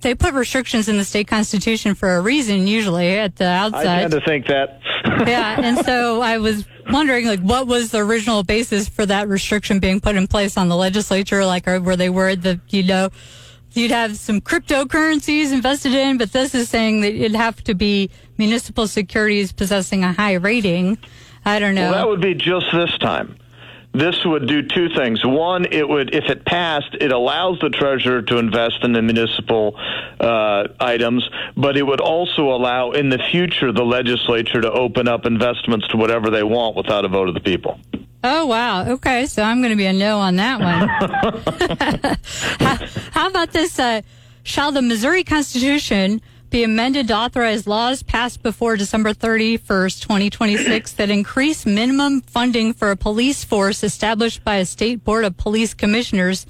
they 0.00 0.14
put 0.14 0.34
restrictions 0.34 0.88
in 0.88 0.98
the 0.98 1.04
state 1.04 1.26
constitution 1.26 1.94
for 1.94 2.16
a 2.16 2.20
reason, 2.20 2.66
usually 2.66 3.18
at 3.18 3.36
the 3.36 3.46
outset. 3.46 3.86
I 3.86 4.00
tend 4.00 4.12
to 4.12 4.20
think 4.20 4.46
that. 4.46 4.80
yeah, 5.26 5.60
and 5.60 5.84
so 5.84 6.20
I 6.20 6.38
was 6.38 6.64
wondering, 6.90 7.26
like, 7.26 7.40
what 7.40 7.66
was 7.66 7.90
the 7.90 7.98
original 7.98 8.44
basis 8.44 8.88
for 8.88 9.04
that 9.06 9.28
restriction 9.28 9.80
being 9.80 10.00
put 10.00 10.14
in 10.14 10.28
place 10.28 10.56
on 10.56 10.68
the 10.68 10.76
legislature? 10.76 11.44
Like, 11.44 11.66
or 11.66 11.80
were 11.80 11.96
they 11.96 12.10
worried 12.10 12.42
that 12.42 12.60
you 12.68 12.82
know? 12.84 13.10
you'd 13.76 13.90
have 13.90 14.16
some 14.16 14.40
cryptocurrencies 14.40 15.52
invested 15.52 15.92
in, 15.92 16.16
but 16.16 16.32
this 16.32 16.54
is 16.54 16.68
saying 16.68 17.00
that 17.00 17.12
it'd 17.12 17.34
have 17.34 17.62
to 17.64 17.74
be 17.74 18.10
municipal 18.38 18.86
securities 18.86 19.52
possessing 19.52 20.04
a 20.04 20.12
high 20.12 20.34
rating. 20.34 20.98
I 21.44 21.58
don't 21.58 21.74
know. 21.74 21.90
Well, 21.90 21.92
that 21.92 22.08
would 22.08 22.20
be 22.20 22.34
just 22.34 22.66
this 22.72 22.96
time. 22.98 23.36
This 23.94 24.24
would 24.24 24.48
do 24.48 24.62
two 24.62 24.88
things. 24.88 25.24
One, 25.24 25.66
it 25.66 25.88
would, 25.88 26.14
if 26.14 26.24
it 26.28 26.44
passed, 26.44 26.96
it 27.00 27.12
allows 27.12 27.60
the 27.60 27.70
treasurer 27.70 28.22
to 28.22 28.38
invest 28.38 28.82
in 28.82 28.92
the 28.92 29.00
municipal 29.00 29.76
uh, 30.18 30.64
items, 30.80 31.28
but 31.56 31.76
it 31.76 31.84
would 31.84 32.00
also 32.00 32.48
allow 32.48 32.90
in 32.90 33.08
the 33.08 33.20
future 33.30 33.70
the 33.70 33.84
legislature 33.84 34.60
to 34.60 34.72
open 34.72 35.06
up 35.06 35.26
investments 35.26 35.86
to 35.88 35.96
whatever 35.96 36.28
they 36.28 36.42
want 36.42 36.74
without 36.76 37.04
a 37.04 37.08
vote 37.08 37.28
of 37.28 37.34
the 37.34 37.40
people. 37.40 37.78
Oh 38.24 38.46
wow. 38.46 38.84
Okay, 38.94 39.26
so 39.26 39.42
I'm 39.42 39.60
going 39.60 39.70
to 39.70 39.76
be 39.76 39.86
a 39.86 39.92
no 39.92 40.18
on 40.18 40.36
that 40.36 40.58
one. 40.58 40.88
how, 42.60 42.86
how, 43.12 43.28
about 43.28 43.52
this? 43.52 43.78
Uh, 43.78 44.00
shall 44.42 44.72
the 44.72 44.82
Missouri 44.82 45.22
Constitution 45.22 46.20
be 46.54 46.62
amended 46.62 47.08
to 47.08 47.16
authorize 47.16 47.66
laws 47.66 48.04
passed 48.04 48.40
before 48.40 48.76
December 48.76 49.12
31st, 49.12 50.00
2026, 50.00 50.92
that 50.92 51.10
increase 51.10 51.66
minimum 51.66 52.20
funding 52.20 52.72
for 52.72 52.92
a 52.92 52.96
police 52.96 53.42
force 53.42 53.82
established 53.82 54.44
by 54.44 54.58
a 54.58 54.64
state 54.64 55.02
board 55.02 55.24
of 55.24 55.36
police 55.36 55.74
commissioners? 55.74 56.46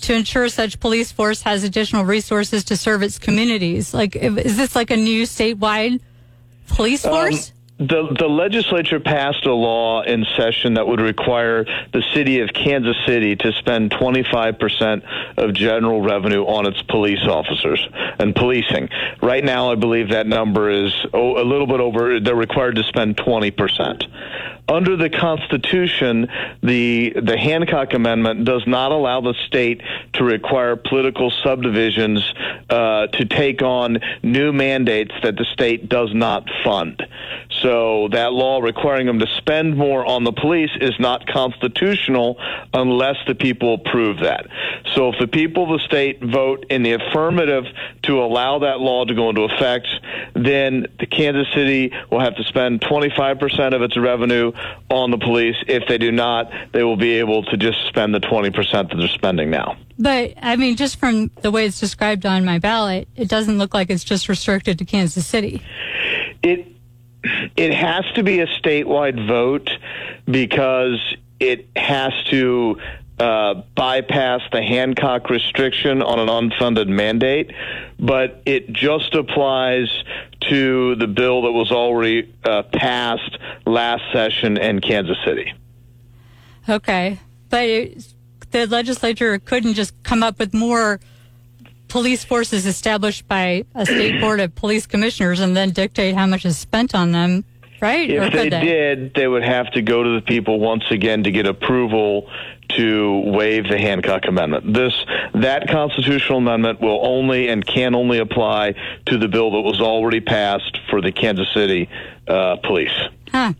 To 0.00 0.14
ensure 0.14 0.48
such 0.48 0.80
police 0.80 1.12
force 1.12 1.42
has 1.42 1.62
additional 1.62 2.06
resources 2.06 2.64
to 2.64 2.76
serve 2.78 3.02
its 3.02 3.18
communities, 3.18 3.92
like 3.92 4.16
is 4.16 4.56
this 4.56 4.74
like 4.74 4.90
a 4.90 4.96
new 4.96 5.24
statewide 5.24 6.00
police 6.68 7.04
um, 7.04 7.12
force? 7.12 7.50
Um, 7.50 7.54
the 7.88 8.14
the 8.18 8.28
legislature 8.28 9.00
passed 9.00 9.44
a 9.44 9.52
law 9.52 10.02
in 10.02 10.24
session 10.36 10.74
that 10.74 10.86
would 10.86 11.00
require 11.00 11.64
the 11.92 12.02
city 12.14 12.40
of 12.40 12.50
Kansas 12.52 12.96
City 13.06 13.34
to 13.36 13.52
spend 13.52 13.90
25% 13.90 15.02
of 15.36 15.54
general 15.54 16.00
revenue 16.00 16.44
on 16.44 16.66
its 16.66 16.80
police 16.82 17.26
officers 17.26 17.86
and 18.18 18.34
policing. 18.34 18.88
Right 19.20 19.44
now, 19.44 19.72
I 19.72 19.74
believe 19.74 20.10
that 20.10 20.26
number 20.26 20.70
is 20.70 20.94
a 21.12 21.18
little 21.18 21.66
bit 21.66 21.80
over. 21.80 22.20
They're 22.20 22.34
required 22.34 22.76
to 22.76 22.84
spend 22.84 23.16
20% 23.16 24.02
under 24.68 24.96
the 24.96 25.10
Constitution, 25.10 26.28
the 26.62 27.12
the 27.20 27.36
Hancock 27.36 27.94
Amendment 27.94 28.44
does 28.44 28.66
not 28.66 28.92
allow 28.92 29.20
the 29.20 29.34
state 29.46 29.82
to 30.14 30.24
require 30.24 30.76
political 30.76 31.30
subdivisions 31.42 32.22
uh, 32.70 33.08
to 33.08 33.24
take 33.24 33.62
on 33.62 33.98
new 34.22 34.52
mandates 34.52 35.12
that 35.22 35.36
the 35.36 35.44
state 35.52 35.88
does 35.88 36.14
not 36.14 36.48
fund. 36.64 37.02
So 37.60 38.08
that 38.12 38.32
law 38.32 38.60
requiring 38.60 39.06
them 39.06 39.18
to 39.18 39.26
spend 39.36 39.76
more 39.76 40.06
on 40.06 40.24
the 40.24 40.32
police 40.32 40.70
is 40.80 40.98
not 40.98 41.26
constitutional 41.26 42.38
unless 42.72 43.16
the 43.26 43.34
people 43.34 43.74
approve 43.74 44.20
that. 44.20 44.46
So 44.94 45.10
if 45.10 45.18
the 45.18 45.26
people 45.26 45.64
of 45.64 45.80
the 45.80 45.84
state 45.84 46.22
vote 46.22 46.66
in 46.70 46.82
the 46.82 46.92
affirmative 46.92 47.64
to 48.04 48.22
allow 48.22 48.60
that 48.60 48.80
law 48.80 49.04
to 49.04 49.14
go 49.14 49.30
into 49.30 49.42
effect, 49.42 49.86
then 50.34 50.86
the 50.98 51.06
Kansas 51.06 51.52
City 51.54 51.92
will 52.10 52.20
have 52.20 52.36
to 52.36 52.44
spend 52.44 52.80
25% 52.80 53.74
of 53.74 53.82
its 53.82 53.96
revenue 53.96 54.52
on 54.90 55.10
the 55.10 55.18
police. 55.18 55.56
If 55.66 55.84
they 55.88 55.98
do 55.98 56.12
not, 56.12 56.50
they 56.72 56.82
will 56.82 56.96
be 56.96 57.18
able 57.18 57.42
to 57.44 57.56
just 57.56 57.78
spend 57.88 58.14
the 58.14 58.20
20% 58.20 58.54
that 58.72 58.96
they're 58.96 59.08
spending 59.08 59.50
now. 59.50 59.76
But 59.98 60.34
I 60.40 60.56
mean, 60.56 60.76
just 60.76 60.98
from 60.98 61.28
the 61.42 61.50
way 61.50 61.66
it's 61.66 61.78
described 61.78 62.26
on 62.26 62.44
my 62.44 62.58
ballot, 62.58 63.08
it 63.16 63.28
doesn't 63.28 63.58
look 63.58 63.74
like 63.74 63.90
it's 63.90 64.04
just 64.04 64.28
restricted 64.28 64.78
to 64.78 64.84
Kansas 64.84 65.26
City. 65.26 65.62
It 66.42 66.66
it 67.56 67.72
has 67.72 68.04
to 68.16 68.22
be 68.22 68.40
a 68.40 68.46
statewide 68.46 69.28
vote 69.28 69.70
because 70.26 70.98
it 71.38 71.68
has 71.76 72.12
to 72.30 72.80
uh, 73.18 73.62
bypass 73.76 74.40
the 74.50 74.62
Hancock 74.62 75.30
restriction 75.30 76.02
on 76.02 76.18
an 76.18 76.28
unfunded 76.28 76.88
mandate, 76.88 77.52
but 78.02 78.42
it 78.44 78.72
just 78.72 79.14
applies 79.14 79.88
to 80.50 80.96
the 80.96 81.06
bill 81.06 81.42
that 81.42 81.52
was 81.52 81.70
already 81.70 82.34
uh, 82.44 82.64
passed 82.64 83.38
last 83.64 84.02
session 84.12 84.58
in 84.58 84.80
Kansas 84.80 85.16
City. 85.24 85.54
Okay, 86.68 87.20
but 87.48 87.68
the 88.50 88.66
legislature 88.66 89.38
couldn't 89.38 89.74
just 89.74 89.94
come 90.02 90.22
up 90.22 90.40
with 90.40 90.52
more 90.52 91.00
police 91.86 92.24
forces 92.24 92.66
established 92.66 93.28
by 93.28 93.64
a 93.74 93.86
state 93.86 94.20
board 94.20 94.40
of 94.40 94.54
police 94.54 94.86
commissioners 94.86 95.40
and 95.40 95.56
then 95.56 95.70
dictate 95.70 96.14
how 96.14 96.26
much 96.26 96.44
is 96.44 96.58
spent 96.58 96.94
on 96.94 97.12
them 97.12 97.44
right? 97.82 98.08
If 98.08 98.32
they, 98.32 98.48
they, 98.48 98.60
did, 98.60 99.14
they 99.14 99.26
would 99.26 99.42
have 99.42 99.70
to 99.72 99.82
go 99.82 100.02
to 100.02 100.14
the 100.14 100.22
people 100.22 100.60
once 100.60 100.84
again 100.90 101.24
to 101.24 101.30
get 101.30 101.46
approval 101.46 102.30
to 102.76 103.20
waive 103.26 103.68
the 103.68 103.76
Hancock 103.76 104.26
Amendment. 104.26 104.72
This 104.72 104.94
that 105.34 105.68
constitutional 105.68 106.38
amendment 106.38 106.80
will 106.80 107.04
only 107.04 107.48
and 107.48 107.66
can 107.66 107.94
only 107.94 108.18
apply 108.18 108.74
to 109.06 109.18
the 109.18 109.28
bill 109.28 109.50
that 109.50 109.60
was 109.60 109.80
already 109.80 110.20
passed 110.20 110.78
for 110.88 111.02
the 111.02 111.12
Kansas 111.12 111.48
City 111.52 111.90
uh, 112.28 112.56
police. 112.56 112.98
Huh. 113.30 113.52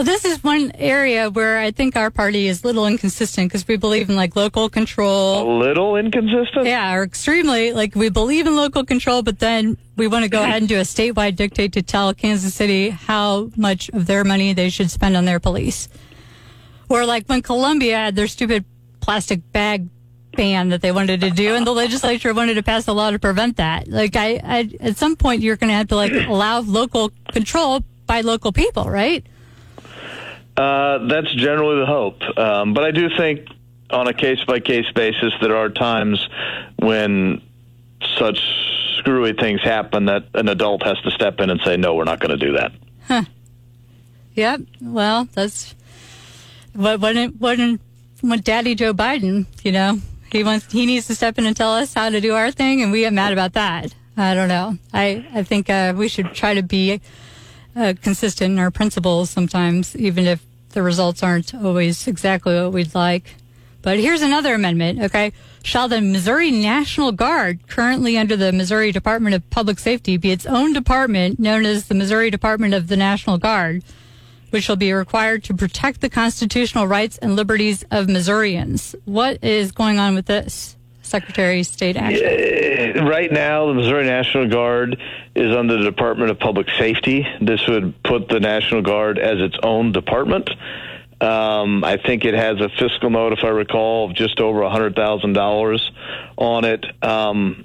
Well, 0.00 0.06
this 0.06 0.24
is 0.24 0.42
one 0.42 0.72
area 0.76 1.28
where 1.28 1.58
I 1.58 1.72
think 1.72 1.94
our 1.94 2.10
party 2.10 2.46
is 2.46 2.64
a 2.64 2.66
little 2.66 2.86
inconsistent 2.86 3.50
because 3.50 3.68
we 3.68 3.76
believe 3.76 4.08
in 4.08 4.16
like 4.16 4.34
local 4.34 4.70
control. 4.70 5.58
A 5.58 5.58
little 5.58 5.96
inconsistent? 5.96 6.64
Yeah, 6.64 6.94
or 6.94 7.02
extremely. 7.02 7.74
Like 7.74 7.94
we 7.94 8.08
believe 8.08 8.46
in 8.46 8.56
local 8.56 8.82
control, 8.82 9.20
but 9.20 9.40
then 9.40 9.76
we 9.96 10.06
want 10.06 10.22
to 10.22 10.30
go 10.30 10.42
ahead 10.42 10.62
and 10.62 10.66
do 10.70 10.78
a 10.78 10.84
statewide 10.84 11.36
dictate 11.36 11.74
to 11.74 11.82
tell 11.82 12.14
Kansas 12.14 12.54
City 12.54 12.88
how 12.88 13.50
much 13.58 13.90
of 13.90 14.06
their 14.06 14.24
money 14.24 14.54
they 14.54 14.70
should 14.70 14.90
spend 14.90 15.18
on 15.18 15.26
their 15.26 15.38
police. 15.38 15.90
Or 16.88 17.04
like 17.04 17.26
when 17.26 17.42
Columbia 17.42 17.96
had 17.96 18.16
their 18.16 18.26
stupid 18.26 18.64
plastic 19.00 19.52
bag 19.52 19.86
ban 20.32 20.70
that 20.70 20.80
they 20.80 20.92
wanted 20.92 21.20
to 21.20 21.30
do, 21.30 21.54
and 21.56 21.66
the 21.66 21.74
legislature 21.74 22.32
wanted 22.32 22.54
to 22.54 22.62
pass 22.62 22.88
a 22.88 22.94
law 22.94 23.10
to 23.10 23.18
prevent 23.18 23.58
that. 23.58 23.86
Like, 23.86 24.16
I, 24.16 24.40
I 24.42 24.70
at 24.80 24.96
some 24.96 25.14
point, 25.14 25.42
you're 25.42 25.56
going 25.56 25.68
to 25.68 25.74
have 25.74 25.88
to 25.88 25.96
like 25.96 26.12
allow 26.12 26.60
local 26.60 27.12
control 27.32 27.84
by 28.06 28.22
local 28.22 28.50
people, 28.50 28.88
right? 28.88 29.26
Uh, 30.56 31.06
that's 31.06 31.32
generally 31.34 31.80
the 31.80 31.86
hope, 31.86 32.20
um, 32.38 32.74
but 32.74 32.84
I 32.84 32.90
do 32.90 33.08
think 33.16 33.48
on 33.90 34.08
a 34.08 34.14
case 34.14 34.42
by 34.46 34.60
case 34.60 34.86
basis 34.94 35.32
there 35.40 35.56
are 35.56 35.68
times 35.68 36.28
when 36.76 37.42
such 38.18 38.38
screwy 38.98 39.32
things 39.32 39.60
happen 39.62 40.06
that 40.06 40.24
an 40.34 40.48
adult 40.48 40.82
has 40.82 41.00
to 41.02 41.10
step 41.10 41.40
in 41.40 41.50
and 41.50 41.60
say, 41.64 41.76
"No, 41.76 41.94
we're 41.94 42.04
not 42.04 42.20
going 42.20 42.38
to 42.38 42.44
do 42.46 42.52
that." 42.52 42.72
Huh. 43.06 43.24
Yep. 44.34 44.60
Well, 44.80 45.28
that's 45.34 45.74
what 46.74 47.00
when 47.00 47.80
when 48.20 48.40
Daddy 48.40 48.74
Joe 48.74 48.92
Biden, 48.92 49.46
you 49.62 49.72
know, 49.72 49.98
he 50.32 50.44
wants 50.44 50.70
he 50.70 50.86
needs 50.86 51.06
to 51.08 51.14
step 51.14 51.38
in 51.38 51.46
and 51.46 51.56
tell 51.56 51.72
us 51.72 51.94
how 51.94 52.10
to 52.10 52.20
do 52.20 52.34
our 52.34 52.50
thing, 52.50 52.82
and 52.82 52.92
we 52.92 53.00
get 53.00 53.12
mad 53.12 53.32
about 53.32 53.54
that. 53.54 53.94
I 54.16 54.34
don't 54.34 54.48
know. 54.48 54.76
I 54.92 55.24
I 55.34 55.42
think 55.42 55.70
uh, 55.70 55.94
we 55.96 56.08
should 56.08 56.34
try 56.34 56.54
to 56.54 56.62
be 56.62 57.00
uh, 57.76 57.94
consistent 58.00 58.52
in 58.52 58.58
our 58.58 58.70
principles 58.70 59.30
sometimes, 59.30 59.96
even 59.96 60.26
if 60.26 60.44
the 60.70 60.82
results 60.82 61.22
aren't 61.22 61.54
always 61.54 62.06
exactly 62.06 62.54
what 62.54 62.72
we'd 62.72 62.94
like. 62.94 63.36
But 63.82 63.98
here's 63.98 64.22
another 64.22 64.54
amendment, 64.54 65.00
okay? 65.02 65.32
Shall 65.62 65.88
the 65.88 66.00
Missouri 66.00 66.50
National 66.50 67.12
Guard, 67.12 67.66
currently 67.66 68.18
under 68.18 68.36
the 68.36 68.52
Missouri 68.52 68.92
Department 68.92 69.34
of 69.34 69.48
Public 69.50 69.78
Safety, 69.78 70.16
be 70.16 70.30
its 70.30 70.46
own 70.46 70.72
department 70.72 71.38
known 71.38 71.64
as 71.64 71.88
the 71.88 71.94
Missouri 71.94 72.30
Department 72.30 72.74
of 72.74 72.88
the 72.88 72.96
National 72.96 73.38
Guard? 73.38 73.82
which 74.50 74.64
shall 74.64 74.76
be 74.76 74.92
required 74.92 75.44
to 75.44 75.54
protect 75.54 76.00
the 76.00 76.10
constitutional 76.10 76.86
rights 76.86 77.18
and 77.18 77.36
liberties 77.36 77.84
of 77.90 78.08
Missourians. 78.08 78.94
What 79.04 79.42
is 79.42 79.72
going 79.72 79.98
on 79.98 80.14
with 80.14 80.26
this? 80.26 80.76
Secretary 81.10 81.60
of 81.60 81.66
State 81.66 81.96
action? 81.96 83.04
Right 83.04 83.30
now, 83.30 83.66
the 83.66 83.74
Missouri 83.74 84.04
National 84.04 84.48
Guard 84.48 85.00
is 85.34 85.54
under 85.54 85.76
the 85.78 85.84
Department 85.84 86.30
of 86.30 86.38
Public 86.38 86.68
Safety. 86.78 87.26
This 87.40 87.66
would 87.68 88.02
put 88.02 88.28
the 88.28 88.40
National 88.40 88.82
Guard 88.82 89.18
as 89.18 89.40
its 89.40 89.56
own 89.62 89.92
department. 89.92 90.50
Um, 91.20 91.84
I 91.84 91.98
think 91.98 92.24
it 92.24 92.34
has 92.34 92.60
a 92.60 92.68
fiscal 92.70 93.10
note, 93.10 93.32
if 93.32 93.44
I 93.44 93.48
recall, 93.48 94.08
of 94.08 94.16
just 94.16 94.40
over 94.40 94.60
$100,000 94.60 95.80
on 96.38 96.64
it. 96.64 96.86
Um, 97.04 97.64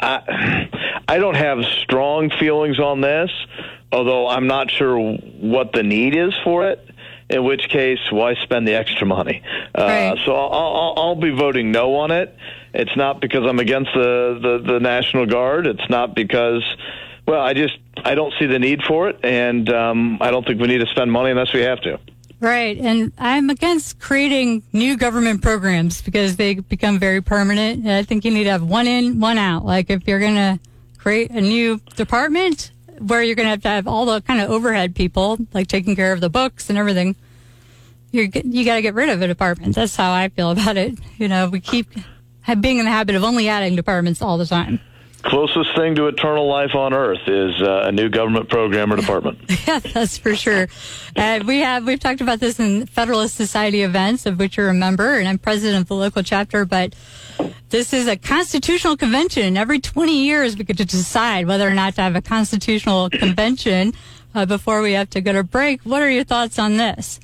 I, 0.00 0.68
I 1.08 1.18
don't 1.18 1.36
have 1.36 1.64
strong 1.82 2.30
feelings 2.30 2.78
on 2.78 3.00
this 3.00 3.30
although 3.94 4.28
I'm 4.28 4.46
not 4.46 4.70
sure 4.70 4.98
what 4.98 5.72
the 5.72 5.82
need 5.82 6.16
is 6.16 6.34
for 6.42 6.68
it. 6.68 6.84
In 7.30 7.42
which 7.44 7.68
case, 7.70 8.00
why 8.10 8.34
spend 8.42 8.68
the 8.68 8.74
extra 8.74 9.06
money? 9.06 9.42
Uh, 9.74 9.82
right. 9.82 10.18
So 10.26 10.34
I'll, 10.34 10.52
I'll, 10.52 10.94
I'll, 10.96 11.14
be 11.14 11.30
voting 11.30 11.72
no 11.72 11.96
on 11.96 12.10
it. 12.10 12.36
It's 12.74 12.94
not 12.96 13.20
because 13.20 13.44
I'm 13.48 13.58
against 13.58 13.90
the, 13.94 14.38
the, 14.40 14.72
the 14.72 14.80
National 14.80 15.24
Guard. 15.24 15.66
It's 15.66 15.88
not 15.88 16.14
because, 16.14 16.62
well, 17.26 17.40
I 17.40 17.54
just 17.54 17.78
I 18.04 18.14
don't 18.14 18.34
see 18.38 18.46
the 18.46 18.58
need 18.58 18.82
for 18.82 19.08
it, 19.08 19.20
and 19.24 19.68
um, 19.70 20.18
I 20.20 20.30
don't 20.30 20.46
think 20.46 20.60
we 20.60 20.66
need 20.66 20.78
to 20.78 20.86
spend 20.86 21.10
money 21.10 21.30
unless 21.30 21.52
we 21.54 21.62
have 21.62 21.80
to. 21.82 21.98
Right, 22.40 22.76
and 22.76 23.10
I'm 23.16 23.48
against 23.48 24.00
creating 24.00 24.64
new 24.72 24.98
government 24.98 25.40
programs 25.40 26.02
because 26.02 26.36
they 26.36 26.56
become 26.56 26.98
very 26.98 27.22
permanent. 27.22 27.84
And 27.84 27.92
I 27.92 28.02
think 28.02 28.26
you 28.26 28.30
need 28.30 28.44
to 28.44 28.50
have 28.50 28.62
one 28.62 28.86
in, 28.86 29.18
one 29.18 29.38
out. 29.38 29.64
Like 29.64 29.88
if 29.88 30.06
you're 30.06 30.20
going 30.20 30.34
to 30.34 30.60
create 30.98 31.30
a 31.30 31.40
new 31.40 31.80
department, 31.96 32.70
where 32.98 33.22
you're 33.22 33.36
going 33.36 33.46
to 33.46 33.50
have 33.50 33.62
to 33.62 33.68
have 33.68 33.86
all 33.86 34.06
the 34.06 34.20
kind 34.20 34.40
of 34.40 34.50
overhead 34.50 34.94
people, 34.94 35.38
like 35.52 35.68
taking 35.68 35.96
care 35.96 36.12
of 36.12 36.20
the 36.20 36.30
books 36.30 36.68
and 36.68 36.78
everything. 36.78 37.16
You're, 38.10 38.26
you 38.26 38.64
got 38.64 38.76
to 38.76 38.82
get 38.82 38.94
rid 38.94 39.08
of 39.08 39.20
a 39.22 39.26
department. 39.26 39.74
That's 39.74 39.96
how 39.96 40.12
I 40.12 40.28
feel 40.28 40.50
about 40.50 40.76
it. 40.76 40.98
You 41.18 41.28
know, 41.28 41.48
we 41.48 41.60
keep 41.60 41.88
being 42.60 42.78
in 42.78 42.84
the 42.84 42.90
habit 42.90 43.14
of 43.14 43.24
only 43.24 43.48
adding 43.48 43.76
departments 43.76 44.22
all 44.22 44.38
the 44.38 44.46
time. 44.46 44.80
Closest 45.22 45.74
thing 45.74 45.94
to 45.94 46.06
eternal 46.08 46.46
life 46.46 46.74
on 46.74 46.92
earth 46.92 47.26
is 47.26 47.62
uh, 47.62 47.84
a 47.86 47.92
new 47.92 48.10
government 48.10 48.50
program 48.50 48.92
or 48.92 48.96
department. 48.96 49.38
yeah, 49.66 49.78
that's 49.78 50.18
for 50.18 50.36
sure. 50.36 50.68
And 51.16 51.44
we 51.44 51.60
have 51.60 51.86
we've 51.86 51.98
talked 51.98 52.20
about 52.20 52.40
this 52.40 52.60
in 52.60 52.84
Federalist 52.84 53.34
Society 53.34 53.80
events, 53.80 54.26
of 54.26 54.38
which 54.38 54.58
you're 54.58 54.68
a 54.68 54.74
member, 54.74 55.18
and 55.18 55.26
I'm 55.26 55.38
president 55.38 55.80
of 55.80 55.88
the 55.88 55.94
local 55.94 56.22
chapter. 56.22 56.66
But 56.66 56.94
this 57.70 57.92
is 57.92 58.06
a 58.06 58.16
constitutional 58.16 58.96
convention. 58.96 59.56
Every 59.56 59.80
20 59.80 60.24
years, 60.24 60.56
we 60.56 60.64
get 60.64 60.76
to 60.78 60.84
decide 60.84 61.46
whether 61.46 61.66
or 61.66 61.74
not 61.74 61.94
to 61.96 62.02
have 62.02 62.16
a 62.16 62.22
constitutional 62.22 63.10
convention 63.10 63.92
uh, 64.34 64.46
before 64.46 64.82
we 64.82 64.92
have 64.92 65.10
to 65.10 65.20
go 65.20 65.32
to 65.32 65.42
break. 65.42 65.82
What 65.82 66.02
are 66.02 66.10
your 66.10 66.24
thoughts 66.24 66.58
on 66.58 66.76
this? 66.76 67.20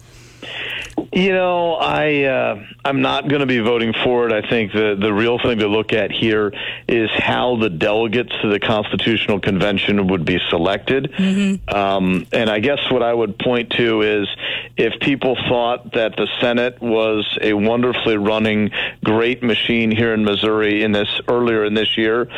You 1.13 1.33
know, 1.33 1.75
I 1.75 2.25
uh, 2.25 2.65
I'm 2.85 3.01
not 3.03 3.29
going 3.29 3.41
to 3.41 3.47
be 3.47 3.59
voting 3.59 3.93
for 4.05 4.29
it. 4.29 4.33
I 4.33 4.49
think 4.49 4.73
the 4.73 4.97
the 5.01 5.13
real 5.13 5.39
thing 5.39 5.59
to 5.59 5.67
look 5.69 5.93
at 5.93 6.13
here 6.13 6.53
is 6.87 7.11
how 7.11 7.57
the 7.57 7.69
delegates 7.69 8.33
to 8.43 8.49
the 8.49 8.61
Constitutional 8.61 9.41
Convention 9.41 10.07
would 10.09 10.25
be 10.25 10.39
selected. 10.51 11.13
Mm-hmm. 11.13 11.75
Um, 11.75 12.27
and 12.33 12.49
I 12.49 12.61
guess 12.61 12.79
what 12.91 13.03
I 13.03 13.13
would 13.13 13.39
point 13.39 13.71
to 13.71 14.03
is 14.03 14.29
if 14.77 15.01
people 15.01 15.37
thought 15.49 15.95
that 15.95 16.17
the 16.17 16.29
Senate 16.41 16.81
was 16.81 17.27
a 17.43 17.55
wonderfully 17.55 18.17
running 18.17 18.71
great 19.05 19.43
machine 19.43 19.91
here 19.91 20.15
in 20.15 20.25
Missouri 20.25 20.83
in 20.83 20.93
this 20.93 21.09
earlier 21.29 21.65
in 21.65 21.75
this 21.75 21.99
year, 21.99 22.29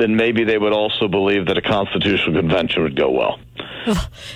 then 0.00 0.16
maybe 0.16 0.44
they 0.44 0.58
would 0.58 0.72
also 0.72 1.08
believe 1.08 1.46
that 1.46 1.58
a 1.58 1.62
constitutional 1.62 2.34
convention 2.34 2.82
would 2.82 2.96
go 2.96 3.10
well. 3.10 3.38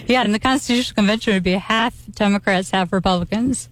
Yeah, 0.07 0.23
and 0.23 0.35
the 0.35 0.39
Constitutional 0.39 0.95
Convention 0.95 1.35
would 1.35 1.43
be 1.43 1.53
half 1.53 1.95
Democrats, 2.15 2.71
half 2.71 2.93
Republicans. 2.93 3.69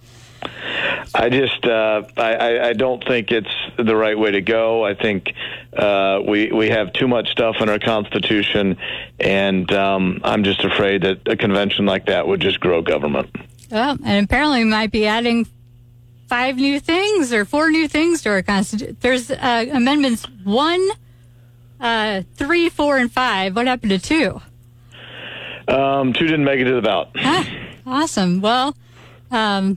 I 1.15 1.29
just 1.29 1.65
uh, 1.65 2.03
I, 2.17 2.69
I 2.69 2.73
don't 2.73 3.03
think 3.07 3.31
it's 3.31 3.55
the 3.77 3.95
right 3.95 4.19
way 4.19 4.33
to 4.33 4.41
go. 4.41 4.85
I 4.85 4.95
think 4.95 5.33
uh, 5.77 6.21
we 6.27 6.51
we 6.51 6.69
have 6.69 6.93
too 6.93 7.09
much 7.09 7.31
stuff 7.31 7.57
in 7.61 7.69
our 7.69 7.79
Constitution, 7.79 8.77
and 9.21 9.71
um, 9.73 10.21
I'm 10.25 10.45
just 10.45 10.65
afraid 10.65 11.03
that 11.03 11.27
a 11.27 11.37
convention 11.37 11.87
like 11.87 12.07
that 12.07 12.27
would 12.27 12.41
just 12.41 12.61
grow 12.61 12.83
government. 12.83 13.31
Well, 13.71 13.97
and 14.05 14.25
apparently 14.25 14.65
we 14.65 14.71
might 14.71 14.91
be 14.91 15.07
adding 15.07 15.47
five 16.29 16.57
new 16.57 16.81
things 16.81 17.33
or 17.33 17.45
four 17.45 17.71
new 17.71 17.87
things 17.89 18.23
to 18.23 18.31
our 18.31 18.43
Constitution. 18.43 18.97
There's 19.01 19.31
uh, 19.31 19.67
amendments 19.73 20.27
one, 20.45 20.87
uh, 21.83 22.23
three, 22.35 22.71
four, 22.71 22.97
and 22.97 23.13
five. 23.13 23.55
What 23.55 23.67
happened 23.67 23.91
to 23.91 23.99
two? 23.99 24.41
Um, 25.69 26.13
two 26.13 26.27
didn't 26.27 26.45
make 26.45 26.61
it 26.61 26.65
to 26.65 26.75
the 26.75 26.83
ballot. 26.83 27.09
Ah, 27.17 27.49
awesome. 27.87 28.41
Well, 28.41 28.75
um, 29.31 29.77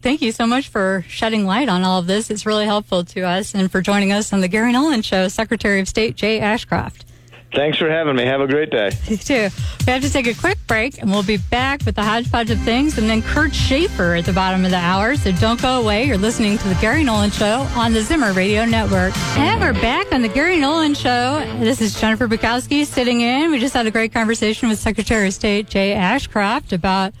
thank 0.00 0.20
you 0.20 0.32
so 0.32 0.46
much 0.46 0.68
for 0.68 1.04
shedding 1.08 1.46
light 1.46 1.68
on 1.68 1.82
all 1.82 2.00
of 2.00 2.06
this. 2.06 2.30
It's 2.30 2.44
really 2.44 2.66
helpful 2.66 3.04
to 3.04 3.22
us 3.22 3.54
and 3.54 3.70
for 3.70 3.80
joining 3.80 4.12
us 4.12 4.32
on 4.32 4.40
the 4.40 4.48
Gary 4.48 4.72
Nolan 4.72 5.02
Show, 5.02 5.28
Secretary 5.28 5.80
of 5.80 5.88
State 5.88 6.16
Jay 6.16 6.40
Ashcroft. 6.40 7.06
Thanks 7.54 7.78
for 7.78 7.88
having 7.88 8.16
me. 8.16 8.24
Have 8.24 8.40
a 8.40 8.46
great 8.46 8.70
day. 8.70 8.90
You 9.06 9.16
too. 9.16 9.48
We 9.86 9.92
have 9.92 10.02
to 10.02 10.10
take 10.10 10.26
a 10.26 10.34
quick 10.34 10.58
break 10.66 11.00
and 11.00 11.10
we'll 11.10 11.22
be 11.22 11.36
back 11.36 11.84
with 11.86 11.94
the 11.94 12.02
hodgepodge 12.02 12.50
of 12.50 12.58
things 12.60 12.98
and 12.98 13.08
then 13.08 13.22
Kurt 13.22 13.54
Schaefer 13.54 14.14
at 14.14 14.24
the 14.24 14.32
bottom 14.32 14.64
of 14.64 14.70
the 14.70 14.78
hour. 14.78 15.16
So 15.16 15.30
don't 15.32 15.60
go 15.62 15.80
away. 15.80 16.04
You're 16.04 16.18
listening 16.18 16.58
to 16.58 16.68
the 16.68 16.74
Gary 16.76 17.04
Nolan 17.04 17.30
Show 17.30 17.66
on 17.76 17.92
the 17.92 18.02
Zimmer 18.02 18.32
Radio 18.32 18.64
Network. 18.64 19.16
And 19.38 19.60
we're 19.60 19.72
back 19.74 20.12
on 20.12 20.22
the 20.22 20.28
Gary 20.28 20.58
Nolan 20.58 20.94
Show. 20.94 21.44
This 21.60 21.80
is 21.80 22.00
Jennifer 22.00 22.26
Bukowski 22.26 22.84
sitting 22.84 23.20
in. 23.20 23.50
We 23.50 23.60
just 23.60 23.74
had 23.74 23.86
a 23.86 23.90
great 23.90 24.12
conversation 24.12 24.68
with 24.68 24.78
Secretary 24.78 25.28
of 25.28 25.34
State 25.34 25.68
Jay 25.68 25.92
Ashcroft 25.92 26.72
about 26.72 27.14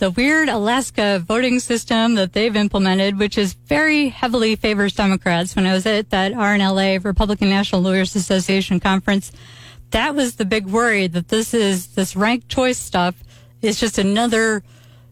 the 0.00 0.10
weird 0.10 0.48
Alaska 0.48 1.22
voting 1.24 1.60
system 1.60 2.14
that 2.14 2.32
they've 2.32 2.56
implemented, 2.56 3.18
which 3.18 3.36
is 3.36 3.52
very 3.52 4.08
heavily 4.08 4.56
favors 4.56 4.94
Democrats. 4.94 5.54
When 5.54 5.66
I 5.66 5.74
was 5.74 5.84
at 5.84 6.08
that 6.08 6.32
RNLA 6.32 7.04
Republican 7.04 7.50
National 7.50 7.82
Lawyers 7.82 8.16
Association 8.16 8.80
conference, 8.80 9.30
that 9.90 10.14
was 10.14 10.36
the 10.36 10.46
big 10.46 10.66
worry 10.66 11.06
that 11.06 11.28
this 11.28 11.52
is 11.52 11.88
this 11.88 12.16
ranked 12.16 12.48
choice 12.48 12.78
stuff 12.78 13.14
is 13.60 13.78
just 13.78 13.98
another 13.98 14.62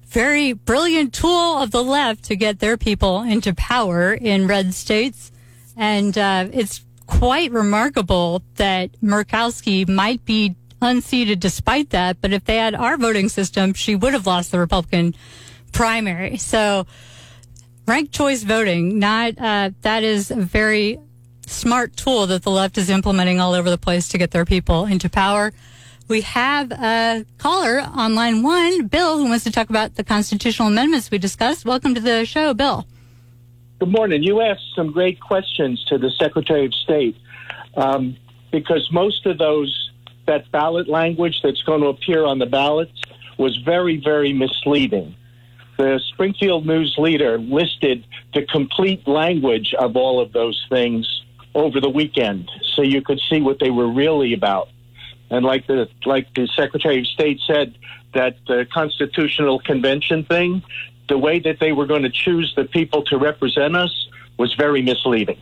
very 0.06 0.54
brilliant 0.54 1.12
tool 1.12 1.58
of 1.58 1.70
the 1.70 1.84
left 1.84 2.24
to 2.24 2.34
get 2.34 2.58
their 2.58 2.78
people 2.78 3.20
into 3.22 3.52
power 3.54 4.14
in 4.14 4.48
red 4.48 4.72
states. 4.72 5.30
And 5.76 6.16
uh, 6.16 6.48
it's 6.50 6.82
quite 7.06 7.52
remarkable 7.52 8.42
that 8.56 8.90
Murkowski 9.02 9.86
might 9.86 10.24
be 10.24 10.56
unseated 10.80 11.40
despite 11.40 11.90
that. 11.90 12.20
But 12.20 12.32
if 12.32 12.44
they 12.44 12.56
had 12.56 12.74
our 12.74 12.96
voting 12.96 13.28
system, 13.28 13.74
she 13.74 13.94
would 13.96 14.12
have 14.12 14.26
lost 14.26 14.50
the 14.50 14.58
Republican 14.58 15.14
primary. 15.72 16.36
So 16.36 16.86
ranked 17.86 18.12
choice 18.12 18.42
voting, 18.42 18.98
not 18.98 19.38
uh, 19.38 19.70
that 19.82 20.02
is 20.02 20.30
a 20.30 20.36
very 20.36 20.98
smart 21.46 21.96
tool 21.96 22.26
that 22.26 22.42
the 22.42 22.50
left 22.50 22.76
is 22.78 22.90
implementing 22.90 23.40
all 23.40 23.54
over 23.54 23.70
the 23.70 23.78
place 23.78 24.08
to 24.08 24.18
get 24.18 24.30
their 24.30 24.44
people 24.44 24.84
into 24.84 25.08
power. 25.08 25.52
We 26.06 26.22
have 26.22 26.72
a 26.72 27.26
caller 27.36 27.80
on 27.80 28.14
line 28.14 28.42
one, 28.42 28.86
Bill, 28.86 29.18
who 29.18 29.28
wants 29.28 29.44
to 29.44 29.52
talk 29.52 29.68
about 29.68 29.96
the 29.96 30.04
constitutional 30.04 30.68
amendments 30.68 31.10
we 31.10 31.18
discussed. 31.18 31.66
Welcome 31.66 31.94
to 31.94 32.00
the 32.00 32.24
show, 32.24 32.54
Bill. 32.54 32.86
Good 33.78 33.90
morning. 33.90 34.22
You 34.22 34.40
asked 34.40 34.74
some 34.74 34.90
great 34.90 35.20
questions 35.20 35.84
to 35.84 35.98
the 35.98 36.10
Secretary 36.18 36.64
of 36.64 36.74
State 36.74 37.16
um, 37.76 38.16
because 38.50 38.88
most 38.90 39.26
of 39.26 39.38
those, 39.38 39.87
that 40.28 40.50
ballot 40.52 40.88
language 40.88 41.40
that's 41.42 41.62
going 41.62 41.80
to 41.80 41.88
appear 41.88 42.24
on 42.24 42.38
the 42.38 42.46
ballots 42.46 42.92
was 43.36 43.56
very, 43.58 43.96
very 43.96 44.32
misleading. 44.32 45.14
The 45.76 46.00
Springfield 46.12 46.66
News 46.66 46.94
Leader 46.98 47.38
listed 47.38 48.06
the 48.34 48.46
complete 48.46 49.06
language 49.06 49.74
of 49.78 49.96
all 49.96 50.20
of 50.20 50.32
those 50.32 50.64
things 50.68 51.22
over 51.54 51.80
the 51.80 51.90
weekend, 51.90 52.50
so 52.74 52.82
you 52.82 53.02
could 53.02 53.20
see 53.28 53.40
what 53.40 53.58
they 53.58 53.70
were 53.70 53.90
really 53.90 54.32
about. 54.32 54.68
And 55.30 55.44
like 55.44 55.66
the 55.66 55.88
like 56.04 56.32
the 56.34 56.48
Secretary 56.56 57.00
of 57.00 57.06
State 57.06 57.40
said, 57.46 57.74
that 58.14 58.36
the 58.46 58.66
Constitutional 58.72 59.58
Convention 59.60 60.24
thing, 60.24 60.62
the 61.08 61.18
way 61.18 61.38
that 61.40 61.58
they 61.60 61.72
were 61.72 61.86
going 61.86 62.02
to 62.02 62.10
choose 62.10 62.52
the 62.56 62.64
people 62.64 63.02
to 63.04 63.18
represent 63.18 63.76
us 63.76 64.08
was 64.38 64.54
very 64.54 64.82
misleading. 64.82 65.40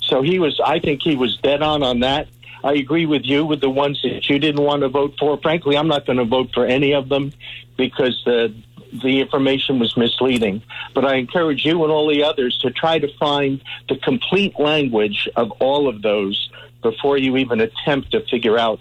So 0.00 0.22
he 0.22 0.38
was, 0.38 0.60
I 0.64 0.78
think 0.78 1.02
he 1.02 1.16
was 1.16 1.36
dead 1.38 1.62
on 1.62 1.82
on 1.82 2.00
that. 2.00 2.28
I 2.64 2.74
agree 2.74 3.06
with 3.06 3.22
you 3.24 3.44
with 3.44 3.60
the 3.60 3.70
ones 3.70 4.00
that 4.02 4.28
you 4.28 4.38
didn't 4.38 4.62
want 4.62 4.82
to 4.82 4.88
vote 4.88 5.14
for. 5.18 5.38
Frankly, 5.38 5.76
I'm 5.76 5.88
not 5.88 6.06
going 6.06 6.18
to 6.18 6.24
vote 6.24 6.50
for 6.52 6.66
any 6.66 6.92
of 6.92 7.08
them 7.08 7.32
because 7.76 8.20
the 8.24 8.54
the 9.02 9.20
information 9.20 9.78
was 9.78 9.96
misleading. 9.96 10.62
But 10.94 11.04
I 11.04 11.16
encourage 11.16 11.64
you 11.64 11.82
and 11.82 11.92
all 11.92 12.08
the 12.08 12.24
others 12.24 12.58
to 12.62 12.70
try 12.70 12.98
to 12.98 13.08
find 13.18 13.62
the 13.88 13.96
complete 13.96 14.58
language 14.58 15.28
of 15.36 15.50
all 15.60 15.88
of 15.88 16.00
those 16.00 16.48
before 16.82 17.18
you 17.18 17.36
even 17.36 17.60
attempt 17.60 18.12
to 18.12 18.24
figure 18.30 18.58
out 18.58 18.80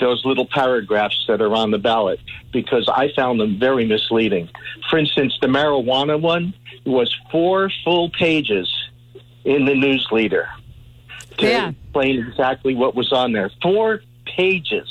those 0.00 0.24
little 0.24 0.46
paragraphs 0.46 1.24
that 1.28 1.42
are 1.42 1.54
on 1.54 1.70
the 1.70 1.78
ballot 1.78 2.18
because 2.52 2.88
I 2.88 3.12
found 3.14 3.40
them 3.40 3.58
very 3.58 3.84
misleading. 3.84 4.48
For 4.88 4.98
instance, 4.98 5.36
the 5.40 5.48
marijuana 5.48 6.20
one 6.20 6.54
was 6.84 7.14
four 7.30 7.70
full 7.84 8.10
pages 8.10 8.72
in 9.44 9.66
the 9.66 9.74
news 9.74 10.08
leader 10.10 10.48
Yeah. 11.38 11.70
explain 11.70 12.26
exactly 12.26 12.74
what 12.74 12.94
was 12.94 13.12
on 13.12 13.32
there. 13.32 13.50
Four 13.60 14.02
pages. 14.24 14.88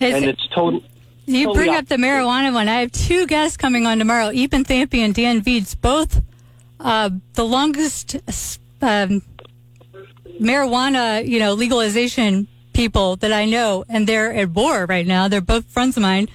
Is 0.00 0.14
and 0.14 0.24
it- 0.24 0.28
it's 0.30 0.46
total. 0.48 0.82
You 1.26 1.46
totally 1.46 1.64
bring 1.66 1.76
up 1.76 1.86
the 1.86 1.96
marijuana 1.96 2.52
one. 2.52 2.68
I 2.68 2.80
have 2.80 2.92
two 2.92 3.26
guests 3.26 3.56
coming 3.56 3.86
on 3.86 3.98
tomorrow, 3.98 4.30
Eapen 4.30 4.64
Thampy 4.64 4.98
and 4.98 5.14
Dan 5.14 5.40
Viets, 5.40 5.74
both 5.74 6.20
uh, 6.80 7.08
the 7.32 7.44
longest 7.46 8.16
um, 8.82 9.22
marijuana, 10.40 11.26
you 11.26 11.38
know, 11.38 11.54
legalization 11.54 12.46
people 12.72 13.16
that 13.16 13.32
I 13.32 13.44
know, 13.46 13.84
and 13.88 14.06
they're 14.06 14.34
at 14.34 14.50
war 14.50 14.84
right 14.86 15.06
now. 15.06 15.28
They're 15.28 15.40
both 15.40 15.64
friends 15.66 15.96
of 15.96 16.02
mine, 16.02 16.28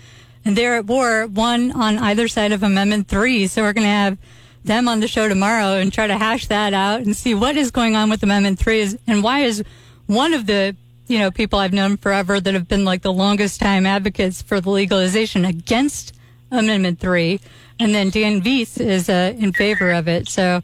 and 0.46 0.56
they're 0.56 0.76
at 0.78 0.86
war, 0.86 1.28
one 1.28 1.72
on 1.72 1.98
either 2.00 2.28
side 2.28 2.52
of 2.52 2.64
Amendment 2.64 3.08
3. 3.08 3.48
So 3.48 3.62
we're 3.62 3.74
going 3.74 3.86
to 3.86 3.90
have 3.90 4.18
them 4.64 4.88
on 4.88 5.00
the 5.00 5.08
show 5.08 5.28
tomorrow 5.28 5.80
and 5.80 5.92
try 5.92 6.08
to 6.08 6.18
hash 6.18 6.48
that 6.48 6.74
out 6.74 7.02
and 7.02 7.16
see 7.16 7.34
what 7.34 7.56
is 7.58 7.72
going 7.72 7.96
on 7.96 8.10
with 8.10 8.24
Amendment 8.24 8.60
3 8.60 8.80
is, 8.80 9.00
and 9.08 9.24
why 9.24 9.40
is 9.42 9.64
one 10.08 10.34
of 10.34 10.46
the 10.46 10.76
you 11.10 11.18
know, 11.18 11.32
people 11.32 11.60
I've 11.60 11.74
known 11.74 11.98
forever 11.98 12.40
that 12.40 12.54
have 12.54 12.68
been 12.68 12.86
like 12.86 13.02
the 13.02 13.12
longest 13.12 13.60
time 13.60 13.86
advocates 13.86 14.42
for 14.44 14.62
the 14.62 14.70
legalization 14.70 15.44
against 15.44 16.16
Amendment 16.52 17.00
3. 17.00 17.40
And 17.80 17.96
then 17.96 18.12
Dan 18.12 18.44
Weiss 18.44 18.78
is 18.78 19.10
uh, 19.10 19.34
in 19.38 19.52
favor 19.52 19.92
of 19.92 20.08
it. 20.08 20.30
So, 20.30 20.62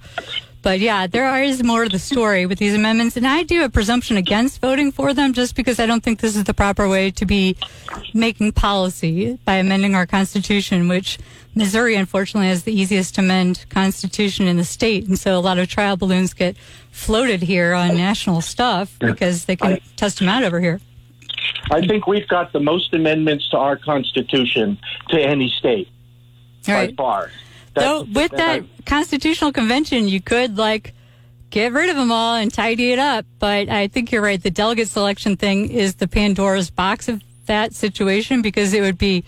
but 0.65 0.79
yeah, 0.79 1.05
there 1.05 1.43
is 1.43 1.61
more 1.61 1.83
to 1.83 1.89
the 1.91 1.99
story 1.99 2.47
with 2.47 2.57
these 2.57 2.73
amendments. 2.73 3.15
And 3.15 3.27
I 3.27 3.43
do 3.43 3.63
a 3.63 3.69
presumption 3.69 4.17
against 4.17 4.59
voting 4.59 4.91
for 4.91 5.13
them 5.13 5.31
just 5.31 5.55
because 5.55 5.79
I 5.79 5.85
don't 5.85 6.03
think 6.03 6.21
this 6.21 6.35
is 6.35 6.45
the 6.45 6.55
proper 6.55 6.89
way 6.89 7.11
to 7.11 7.23
be 7.27 7.55
making 8.15 8.51
policy 8.53 9.37
by 9.45 9.57
amending 9.57 9.93
our 9.93 10.07
Constitution, 10.07 10.87
which 10.87 11.19
Missouri, 11.53 11.93
unfortunately, 11.95 12.47
has 12.47 12.63
the 12.63 12.73
easiest 12.73 13.13
to 13.13 13.21
amend 13.21 13.63
Constitution 13.69 14.47
in 14.47 14.57
the 14.57 14.63
state. 14.63 15.07
And 15.07 15.19
so 15.19 15.37
a 15.37 15.39
lot 15.39 15.59
of 15.59 15.67
trial 15.69 15.97
balloons 15.97 16.33
get 16.33 16.57
floated 16.89 17.43
here 17.43 17.75
on 17.75 17.95
national 17.95 18.41
stuff 18.41 18.97
because 18.97 19.45
they 19.45 19.55
can 19.55 19.73
I- 19.73 19.81
test 19.97 20.17
them 20.17 20.29
out 20.29 20.41
over 20.41 20.59
here. 20.59 20.81
I 21.69 21.85
think 21.85 22.07
we've 22.07 22.27
got 22.27 22.53
the 22.53 22.59
most 22.59 22.91
amendments 22.91 23.47
to 23.51 23.57
our 23.59 23.77
Constitution 23.77 24.79
to 25.09 25.21
any 25.21 25.51
state 25.59 25.89
All 26.67 26.73
by 26.73 26.85
right. 26.85 26.97
far. 26.97 27.29
So 27.77 28.03
with 28.03 28.31
that 28.31 28.61
I- 28.61 28.81
constitutional 28.85 29.51
convention, 29.51 30.07
you 30.07 30.21
could 30.21 30.57
like 30.57 30.93
get 31.49 31.71
rid 31.73 31.89
of 31.89 31.95
them 31.95 32.11
all 32.11 32.35
and 32.35 32.53
tidy 32.53 32.91
it 32.91 32.99
up. 32.99 33.25
But 33.39 33.69
I 33.69 33.87
think 33.87 34.11
you're 34.11 34.21
right. 34.21 34.41
The 34.41 34.51
delegate 34.51 34.87
selection 34.87 35.37
thing 35.37 35.69
is 35.69 35.95
the 35.95 36.07
Pandora's 36.07 36.69
box 36.69 37.07
of 37.07 37.21
that 37.45 37.73
situation 37.73 38.41
because 38.41 38.73
it 38.73 38.81
would 38.81 38.97
be 38.97 39.23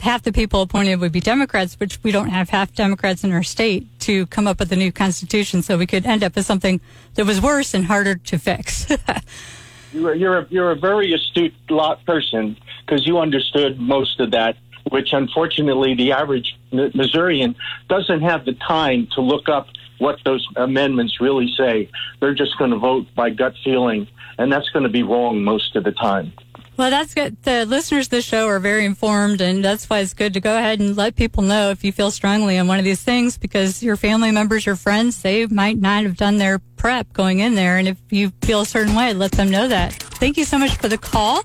half 0.00 0.22
the 0.22 0.32
people 0.32 0.62
appointed 0.62 0.98
would 1.00 1.12
be 1.12 1.20
Democrats, 1.20 1.78
which 1.78 2.02
we 2.02 2.10
don't 2.10 2.30
have 2.30 2.48
half 2.48 2.72
Democrats 2.74 3.22
in 3.22 3.32
our 3.32 3.42
state 3.42 3.86
to 4.00 4.26
come 4.26 4.46
up 4.46 4.58
with 4.58 4.72
a 4.72 4.76
new 4.76 4.90
constitution. 4.90 5.62
So 5.62 5.76
we 5.76 5.86
could 5.86 6.06
end 6.06 6.24
up 6.24 6.36
with 6.36 6.46
something 6.46 6.80
that 7.14 7.26
was 7.26 7.40
worse 7.40 7.74
and 7.74 7.84
harder 7.84 8.16
to 8.16 8.38
fix. 8.38 8.86
You're 9.92 10.14
you're 10.14 10.38
a, 10.38 10.46
you're 10.50 10.70
a 10.70 10.76
very 10.76 11.12
astute 11.12 11.52
lot 11.68 12.04
person 12.06 12.56
because 12.86 13.04
you 13.08 13.18
understood 13.18 13.80
most 13.80 14.20
of 14.20 14.30
that, 14.30 14.56
which 14.90 15.12
unfortunately 15.12 15.94
the 15.94 16.12
average 16.12 16.56
Missourian 16.72 17.56
doesn't 17.88 18.20
have 18.20 18.44
the 18.44 18.54
time 18.54 19.08
to 19.14 19.20
look 19.20 19.48
up 19.48 19.68
what 19.98 20.18
those 20.24 20.46
amendments 20.56 21.20
really 21.20 21.52
say. 21.56 21.90
They're 22.20 22.34
just 22.34 22.58
going 22.58 22.70
to 22.70 22.78
vote 22.78 23.06
by 23.14 23.30
gut 23.30 23.54
feeling, 23.64 24.08
and 24.38 24.52
that's 24.52 24.68
going 24.70 24.84
to 24.84 24.88
be 24.88 25.02
wrong 25.02 25.42
most 25.42 25.76
of 25.76 25.84
the 25.84 25.92
time. 25.92 26.32
Well, 26.76 26.88
that's 26.88 27.12
good. 27.12 27.36
The 27.42 27.66
listeners 27.66 28.06
of 28.06 28.10
the 28.10 28.22
show 28.22 28.48
are 28.48 28.58
very 28.58 28.86
informed, 28.86 29.42
and 29.42 29.62
that's 29.62 29.90
why 29.90 29.98
it's 29.98 30.14
good 30.14 30.32
to 30.32 30.40
go 30.40 30.56
ahead 30.56 30.80
and 30.80 30.96
let 30.96 31.14
people 31.14 31.42
know 31.42 31.68
if 31.68 31.84
you 31.84 31.92
feel 31.92 32.10
strongly 32.10 32.56
on 32.58 32.68
one 32.68 32.78
of 32.78 32.86
these 32.86 33.02
things 33.02 33.36
because 33.36 33.82
your 33.82 33.96
family 33.96 34.30
members, 34.30 34.64
your 34.64 34.76
friends, 34.76 35.20
they 35.20 35.44
might 35.46 35.78
not 35.78 36.04
have 36.04 36.16
done 36.16 36.38
their 36.38 36.58
prep 36.76 37.12
going 37.12 37.40
in 37.40 37.54
there. 37.54 37.76
And 37.76 37.86
if 37.86 37.98
you 38.08 38.30
feel 38.40 38.62
a 38.62 38.66
certain 38.66 38.94
way, 38.94 39.12
let 39.12 39.32
them 39.32 39.50
know 39.50 39.68
that. 39.68 39.92
Thank 39.92 40.38
you 40.38 40.44
so 40.44 40.56
much 40.56 40.74
for 40.78 40.88
the 40.88 40.96
call. 40.96 41.42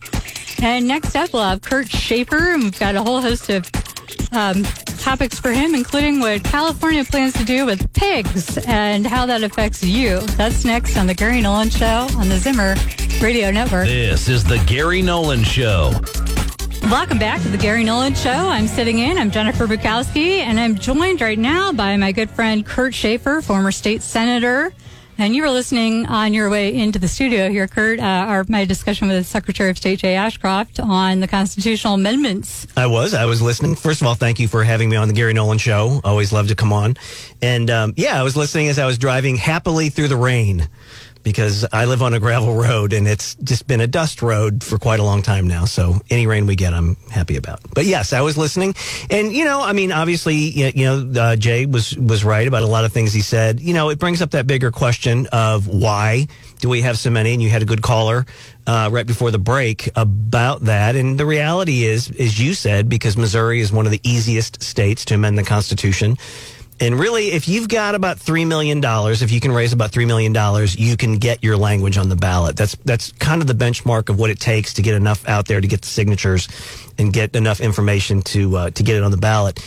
And 0.61 0.87
next 0.87 1.15
up, 1.15 1.33
we'll 1.33 1.43
have 1.43 1.61
Kurt 1.61 1.89
Schaefer, 1.89 2.53
and 2.53 2.63
we've 2.63 2.79
got 2.79 2.95
a 2.95 3.03
whole 3.03 3.21
host 3.21 3.49
of 3.49 3.69
um, 4.31 4.63
topics 4.99 5.39
for 5.39 5.51
him, 5.51 5.75
including 5.75 6.19
what 6.19 6.43
California 6.43 7.03
plans 7.03 7.33
to 7.33 7.45
do 7.45 7.65
with 7.65 7.91
pigs 7.93 8.57
and 8.65 9.05
how 9.05 9.25
that 9.25 9.43
affects 9.43 9.83
you. 9.83 10.19
That's 10.37 10.65
next 10.65 10.97
on 10.97 11.07
The 11.07 11.13
Gary 11.13 11.41
Nolan 11.41 11.69
Show 11.69 12.07
on 12.17 12.29
the 12.29 12.37
Zimmer 12.37 12.75
Radio 13.21 13.51
Network. 13.51 13.87
This 13.87 14.27
is 14.27 14.43
The 14.43 14.57
Gary 14.65 15.01
Nolan 15.01 15.43
Show. 15.43 15.91
Welcome 16.83 17.17
back 17.17 17.41
to 17.41 17.49
The 17.49 17.57
Gary 17.57 17.83
Nolan 17.83 18.13
Show. 18.13 18.29
I'm 18.29 18.67
sitting 18.67 18.99
in, 18.99 19.17
I'm 19.17 19.31
Jennifer 19.31 19.67
Bukowski, 19.67 20.39
and 20.39 20.59
I'm 20.59 20.75
joined 20.75 21.21
right 21.21 21.39
now 21.39 21.71
by 21.71 21.97
my 21.97 22.11
good 22.11 22.29
friend 22.29 22.65
Kurt 22.65 22.93
Schaefer, 22.93 23.41
former 23.41 23.71
state 23.71 24.01
senator. 24.01 24.71
And 25.17 25.33
you 25.33 25.43
were 25.43 25.49
listening 25.49 26.05
on 26.07 26.33
your 26.33 26.49
way 26.49 26.75
into 26.75 26.99
the 26.99 27.07
studio 27.07 27.49
here, 27.49 27.67
Kurt, 27.67 27.99
uh, 27.99 28.03
our, 28.03 28.45
my 28.49 28.65
discussion 28.65 29.07
with 29.07 29.25
Secretary 29.25 29.69
of 29.69 29.77
State 29.77 29.99
Jay 29.99 30.15
Ashcroft 30.15 30.77
on 30.79 31.21
the 31.21 31.27
constitutional 31.27 31.93
amendments. 31.93 32.67
I 32.75 32.87
was. 32.87 33.13
I 33.13 33.23
was 33.23 33.41
listening. 33.41 33.75
First 33.75 34.01
of 34.01 34.07
all, 34.07 34.15
thank 34.15 34.39
you 34.39 34.49
for 34.49 34.65
having 34.65 34.89
me 34.89 34.97
on 34.97 35.07
the 35.07 35.13
Gary 35.13 35.33
Nolan 35.33 35.57
Show. 35.57 36.01
Always 36.03 36.33
love 36.33 36.49
to 36.49 36.55
come 36.55 36.73
on. 36.73 36.97
And 37.41 37.69
um, 37.69 37.93
yeah, 37.95 38.19
I 38.19 38.23
was 38.23 38.35
listening 38.35 38.67
as 38.67 38.77
I 38.77 38.85
was 38.85 38.97
driving 38.97 39.37
happily 39.37 39.89
through 39.89 40.09
the 40.09 40.17
rain 40.17 40.67
because 41.25 41.65
I 41.73 41.85
live 41.85 42.03
on 42.03 42.13
a 42.13 42.19
gravel 42.19 42.55
road 42.55 42.93
and 42.93 43.07
it's 43.07 43.35
just 43.35 43.67
been 43.67 43.81
a 43.81 43.87
dust 43.87 44.21
road 44.21 44.63
for 44.63 44.77
quite 44.77 44.99
a 45.01 45.03
long 45.03 45.23
time 45.23 45.47
now. 45.47 45.65
So 45.65 45.99
any 46.09 46.27
rain 46.27 46.45
we 46.45 46.55
get, 46.55 46.73
I'm 46.73 46.95
happy 47.09 47.35
about. 47.35 47.59
But 47.73 47.85
yes, 47.85 48.13
I 48.13 48.21
was 48.21 48.37
listening, 48.37 48.75
and 49.09 49.33
you 49.33 49.43
know, 49.43 49.61
I 49.61 49.73
mean, 49.73 49.91
obviously, 49.91 50.35
you 50.35 50.85
know, 50.85 51.11
uh, 51.19 51.35
Jay 51.35 51.65
was 51.65 51.97
was 51.97 52.23
right 52.23 52.47
about 52.47 52.63
a 52.63 52.67
lot 52.67 52.85
of 52.85 52.93
things 52.93 53.11
he 53.11 53.21
said. 53.21 53.59
You 53.59 53.73
know, 53.73 53.89
it 53.89 53.99
brings 53.99 54.21
up 54.21 54.31
that 54.31 54.47
bigger 54.47 54.71
question 54.71 55.27
of 55.33 55.67
why 55.67 56.27
do 56.59 56.69
we 56.69 56.81
have 56.81 56.97
so 56.97 57.09
many? 57.09 57.33
And 57.33 57.41
you 57.41 57.49
had 57.49 57.63
a 57.63 57.65
good 57.65 57.81
caller 57.81 58.25
uh, 58.67 58.89
right 58.91 59.05
before 59.05 59.31
the 59.31 59.39
break 59.39 59.89
about 59.95 60.61
that. 60.61 60.95
And 60.95 61.19
the 61.19 61.25
reality 61.25 61.83
is, 61.83 62.09
as 62.19 62.39
you 62.39 62.53
said, 62.53 62.87
because 62.87 63.17
Missouri 63.17 63.59
is 63.59 63.71
one 63.71 63.85
of 63.85 63.91
the 63.91 64.01
easiest 64.03 64.61
states 64.61 65.05
to 65.05 65.15
amend 65.15 65.37
the 65.37 65.43
Constitution. 65.43 66.17
And 66.79 66.99
really, 66.99 67.31
if 67.31 67.47
you've 67.47 67.69
got 67.69 67.95
about 67.95 68.19
three 68.19 68.43
million 68.43 68.81
dollars, 68.81 69.21
if 69.21 69.31
you 69.31 69.39
can 69.39 69.53
raise 69.53 69.71
about 69.71 69.91
three 69.91 70.05
million 70.05 70.33
dollars, 70.33 70.75
you 70.75 70.97
can 70.97 71.17
get 71.17 71.41
your 71.41 71.55
language 71.55 71.97
on 71.97 72.09
the 72.09 72.17
ballot. 72.17 72.57
That's 72.57 72.75
that's 72.83 73.13
kind 73.13 73.41
of 73.41 73.47
the 73.47 73.53
benchmark 73.53 74.09
of 74.09 74.19
what 74.19 74.29
it 74.29 74.39
takes 74.39 74.73
to 74.73 74.81
get 74.81 74.93
enough 74.93 75.27
out 75.27 75.47
there 75.47 75.61
to 75.61 75.67
get 75.67 75.81
the 75.81 75.87
signatures 75.87 76.49
and 76.97 77.13
get 77.13 77.33
enough 77.35 77.61
information 77.61 78.21
to 78.23 78.57
uh, 78.57 78.69
to 78.71 78.83
get 78.83 78.97
it 78.97 79.03
on 79.03 79.11
the 79.11 79.17
ballot. 79.17 79.63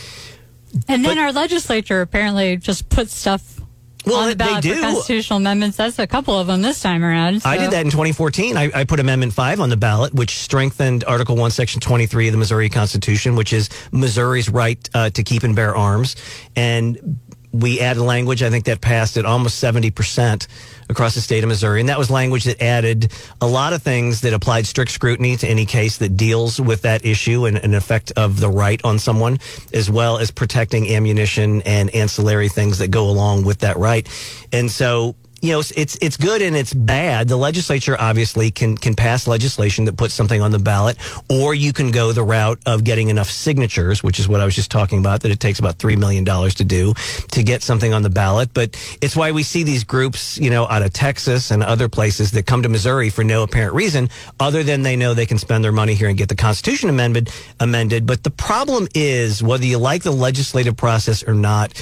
And 0.87 1.03
then 1.03 1.15
but, 1.15 1.17
our 1.17 1.31
legislature 1.31 2.01
apparently 2.01 2.57
just 2.57 2.89
put 2.89 3.09
stuff 3.09 3.59
well, 4.05 4.17
on 4.17 4.29
the 4.29 4.35
ballot 4.35 4.63
for 4.63 4.79
constitutional 4.79 5.37
amendments. 5.37 5.77
That's 5.77 5.99
a 5.99 6.07
couple 6.07 6.39
of 6.39 6.47
them 6.47 6.61
this 6.61 6.81
time 6.81 7.03
around. 7.03 7.41
So. 7.41 7.49
I 7.49 7.57
did 7.57 7.71
that 7.71 7.85
in 7.85 7.91
2014. 7.91 8.57
I, 8.57 8.71
I, 8.73 8.83
put 8.85 8.99
Amendment 8.99 9.33
5 9.33 9.59
on 9.59 9.69
the 9.69 9.77
ballot, 9.77 10.13
which 10.13 10.37
strengthened 10.39 11.03
Article 11.05 11.35
1, 11.35 11.51
Section 11.51 11.81
23 11.81 12.27
of 12.27 12.31
the 12.31 12.37
Missouri 12.37 12.69
Constitution, 12.69 13.35
which 13.35 13.53
is 13.53 13.69
Missouri's 13.91 14.49
right 14.49 14.89
uh, 14.93 15.09
to 15.09 15.23
keep 15.23 15.43
and 15.43 15.55
bear 15.55 15.75
arms. 15.75 16.15
And 16.55 17.19
we 17.51 17.79
added 17.79 18.01
language, 18.01 18.43
I 18.43 18.49
think 18.49 18.65
that 18.65 18.81
passed 18.81 19.17
at 19.17 19.25
almost 19.25 19.61
70% 19.63 20.47
across 20.89 21.15
the 21.15 21.21
state 21.21 21.43
of 21.43 21.47
Missouri. 21.47 21.79
And 21.79 21.89
that 21.89 21.97
was 21.97 22.09
language 22.11 22.43
that 22.45 22.61
added 22.61 23.11
a 23.41 23.47
lot 23.47 23.73
of 23.73 23.81
things 23.81 24.21
that 24.21 24.33
applied 24.33 24.67
strict 24.67 24.91
scrutiny 24.91 25.35
to 25.37 25.47
any 25.47 25.65
case 25.65 25.97
that 25.97 26.15
deals 26.15 26.59
with 26.59 26.83
that 26.83 27.05
issue 27.05 27.45
and 27.45 27.57
an 27.57 27.73
effect 27.73 28.11
of 28.15 28.39
the 28.39 28.49
right 28.49 28.79
on 28.83 28.99
someone, 28.99 29.39
as 29.73 29.89
well 29.89 30.17
as 30.17 30.31
protecting 30.31 30.89
ammunition 30.89 31.61
and 31.63 31.93
ancillary 31.95 32.49
things 32.49 32.79
that 32.79 32.89
go 32.89 33.09
along 33.09 33.45
with 33.45 33.59
that 33.59 33.77
right. 33.77 34.07
And 34.51 34.69
so 34.69 35.15
you 35.41 35.53
know, 35.53 35.59
it's 35.59 35.97
it's 36.01 36.17
good 36.17 36.41
and 36.41 36.55
it's 36.55 36.73
bad. 36.73 37.27
The 37.27 37.37
legislature 37.37 37.95
obviously 37.99 38.51
can 38.51 38.77
can 38.77 38.95
pass 38.95 39.27
legislation 39.27 39.85
that 39.85 39.97
puts 39.97 40.13
something 40.13 40.41
on 40.41 40.51
the 40.51 40.59
ballot, 40.59 40.97
or 41.29 41.55
you 41.55 41.73
can 41.73 41.91
go 41.91 42.11
the 42.11 42.23
route 42.23 42.59
of 42.65 42.83
getting 42.83 43.09
enough 43.09 43.29
signatures, 43.29 44.03
which 44.03 44.19
is 44.19 44.27
what 44.27 44.41
I 44.41 44.45
was 44.45 44.55
just 44.55 44.69
talking 44.71 44.99
about. 44.99 45.21
That 45.21 45.31
it 45.31 45.39
takes 45.39 45.59
about 45.59 45.77
three 45.77 45.95
million 45.95 46.23
dollars 46.23 46.55
to 46.55 46.63
do 46.63 46.93
to 47.31 47.43
get 47.43 47.63
something 47.63 47.93
on 47.93 48.01
the 48.01 48.09
ballot. 48.09 48.53
But 48.53 48.75
it's 49.01 49.15
why 49.15 49.31
we 49.31 49.43
see 49.43 49.63
these 49.63 49.83
groups, 49.83 50.37
you 50.37 50.49
know, 50.49 50.67
out 50.67 50.81
of 50.81 50.91
Texas 50.91 51.51
and 51.51 51.63
other 51.63 51.87
places 51.87 52.31
that 52.31 52.45
come 52.45 52.63
to 52.63 52.69
Missouri 52.69 53.09
for 53.09 53.23
no 53.23 53.43
apparent 53.43 53.73
reason, 53.73 54.09
other 54.39 54.63
than 54.63 54.81
they 54.81 54.95
know 54.95 55.13
they 55.13 55.25
can 55.25 55.37
spend 55.37 55.63
their 55.63 55.71
money 55.71 55.93
here 55.93 56.09
and 56.09 56.17
get 56.17 56.29
the 56.29 56.35
Constitution 56.35 56.89
amended. 56.89 57.31
Amended. 57.59 58.05
But 58.05 58.23
the 58.23 58.31
problem 58.31 58.87
is 58.93 59.41
whether 59.41 59.65
you 59.65 59.77
like 59.77 60.03
the 60.03 60.11
legislative 60.11 60.75
process 60.75 61.23
or 61.23 61.33
not, 61.33 61.73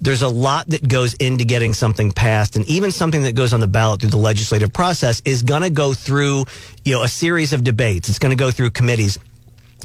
there's 0.00 0.22
a 0.22 0.28
lot 0.28 0.68
that 0.68 0.86
goes 0.86 1.14
into 1.14 1.44
getting 1.44 1.72
something 1.72 2.12
passed, 2.12 2.56
and 2.56 2.64
even 2.66 2.90
some 2.90 3.05
something 3.06 3.22
that 3.22 3.36
goes 3.36 3.52
on 3.52 3.60
the 3.60 3.68
ballot 3.68 4.00
through 4.00 4.10
the 4.10 4.16
legislative 4.16 4.72
process 4.72 5.22
is 5.24 5.44
going 5.44 5.62
to 5.62 5.70
go 5.70 5.94
through, 5.94 6.44
you 6.84 6.92
know, 6.92 7.04
a 7.04 7.08
series 7.08 7.52
of 7.52 7.62
debates. 7.62 8.08
It's 8.08 8.18
going 8.18 8.36
to 8.36 8.36
go 8.36 8.50
through 8.50 8.70
committees 8.70 9.16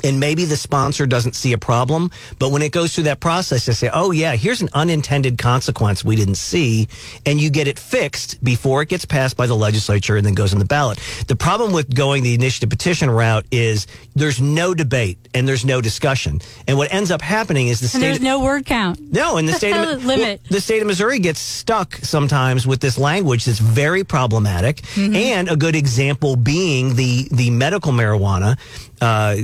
and 0.03 0.19
maybe 0.19 0.45
the 0.45 0.57
sponsor 0.57 1.05
doesn't 1.05 1.35
see 1.35 1.53
a 1.53 1.57
problem, 1.57 2.11
but 2.39 2.51
when 2.51 2.61
it 2.61 2.71
goes 2.71 2.93
through 2.93 3.05
that 3.05 3.19
process, 3.19 3.65
they 3.65 3.73
say, 3.73 3.89
oh, 3.93 4.11
yeah, 4.11 4.35
here's 4.35 4.61
an 4.61 4.69
unintended 4.73 5.37
consequence 5.37 6.03
we 6.03 6.15
didn't 6.15 6.35
see, 6.35 6.87
and 7.25 7.39
you 7.39 7.49
get 7.49 7.67
it 7.67 7.79
fixed 7.79 8.43
before 8.43 8.81
it 8.81 8.89
gets 8.89 9.05
passed 9.05 9.37
by 9.37 9.47
the 9.47 9.55
legislature 9.55 10.17
and 10.17 10.25
then 10.25 10.33
goes 10.33 10.53
on 10.53 10.59
the 10.59 10.65
ballot. 10.65 10.99
The 11.27 11.35
problem 11.35 11.71
with 11.71 11.93
going 11.93 12.23
the 12.23 12.33
initiative 12.33 12.69
petition 12.69 13.09
route 13.09 13.45
is 13.51 13.87
there's 14.15 14.41
no 14.41 14.73
debate 14.73 15.17
and 15.33 15.47
there's 15.47 15.65
no 15.65 15.81
discussion. 15.81 16.41
And 16.67 16.77
what 16.77 16.93
ends 16.93 17.11
up 17.11 17.21
happening 17.21 17.67
is 17.67 17.79
the 17.79 17.87
state. 17.87 17.97
And 17.97 18.03
there's 18.03 18.21
no 18.21 18.41
word 18.41 18.65
count. 18.65 18.99
No, 18.99 19.37
and 19.37 19.47
the 19.47 19.53
state 19.53 19.75
of 19.75 20.05
limit. 20.05 20.41
Well, 20.43 20.57
the 20.57 20.61
state 20.61 20.81
of 20.81 20.87
Missouri 20.87 21.19
gets 21.19 21.39
stuck 21.39 21.95
sometimes 21.95 22.67
with 22.67 22.79
this 22.79 22.97
language 22.97 23.45
that's 23.45 23.59
very 23.59 24.03
problematic. 24.03 24.77
Mm-hmm. 24.95 25.15
And 25.15 25.49
a 25.49 25.55
good 25.55 25.75
example 25.75 26.35
being 26.35 26.95
the 26.95 27.27
the 27.31 27.49
medical 27.49 27.91
marijuana 27.91 28.57
uh, 29.01 29.37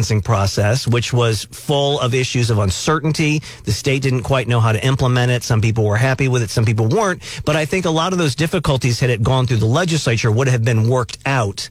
licensing 0.00 0.22
process, 0.22 0.88
which 0.88 1.12
was 1.12 1.44
full 1.50 2.00
of 2.00 2.14
issues 2.14 2.48
of 2.48 2.58
uncertainty. 2.58 3.42
The 3.64 3.72
state 3.72 4.00
didn't 4.00 4.22
quite 4.22 4.48
know 4.48 4.58
how 4.58 4.72
to 4.72 4.82
implement 4.82 5.30
it. 5.30 5.42
Some 5.42 5.60
people 5.60 5.84
were 5.84 5.98
happy 5.98 6.26
with 6.26 6.42
it, 6.42 6.48
some 6.48 6.64
people 6.64 6.86
weren't. 6.86 7.22
But 7.44 7.54
I 7.56 7.66
think 7.66 7.84
a 7.84 7.90
lot 7.90 8.14
of 8.14 8.18
those 8.18 8.34
difficulties, 8.34 8.98
had 8.98 9.10
it 9.10 9.22
gone 9.22 9.46
through 9.46 9.58
the 9.58 9.66
legislature, 9.66 10.30
would 10.30 10.48
have 10.48 10.64
been 10.64 10.88
worked 10.88 11.18
out. 11.26 11.68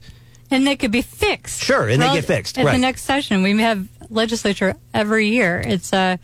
And 0.48 0.64
they 0.64 0.76
could 0.76 0.92
be 0.92 1.02
fixed. 1.02 1.60
Sure, 1.60 1.88
and 1.88 2.00
well, 2.00 2.14
they 2.14 2.20
get 2.20 2.26
fixed. 2.26 2.56
At 2.56 2.66
right. 2.66 2.72
the 2.72 2.78
next 2.78 3.02
session, 3.02 3.42
we 3.42 3.60
have 3.60 3.88
legislature 4.10 4.76
every 4.94 5.26
year. 5.26 5.60
It's 5.66 5.92
a, 5.92 5.96
uh, 5.96 6.16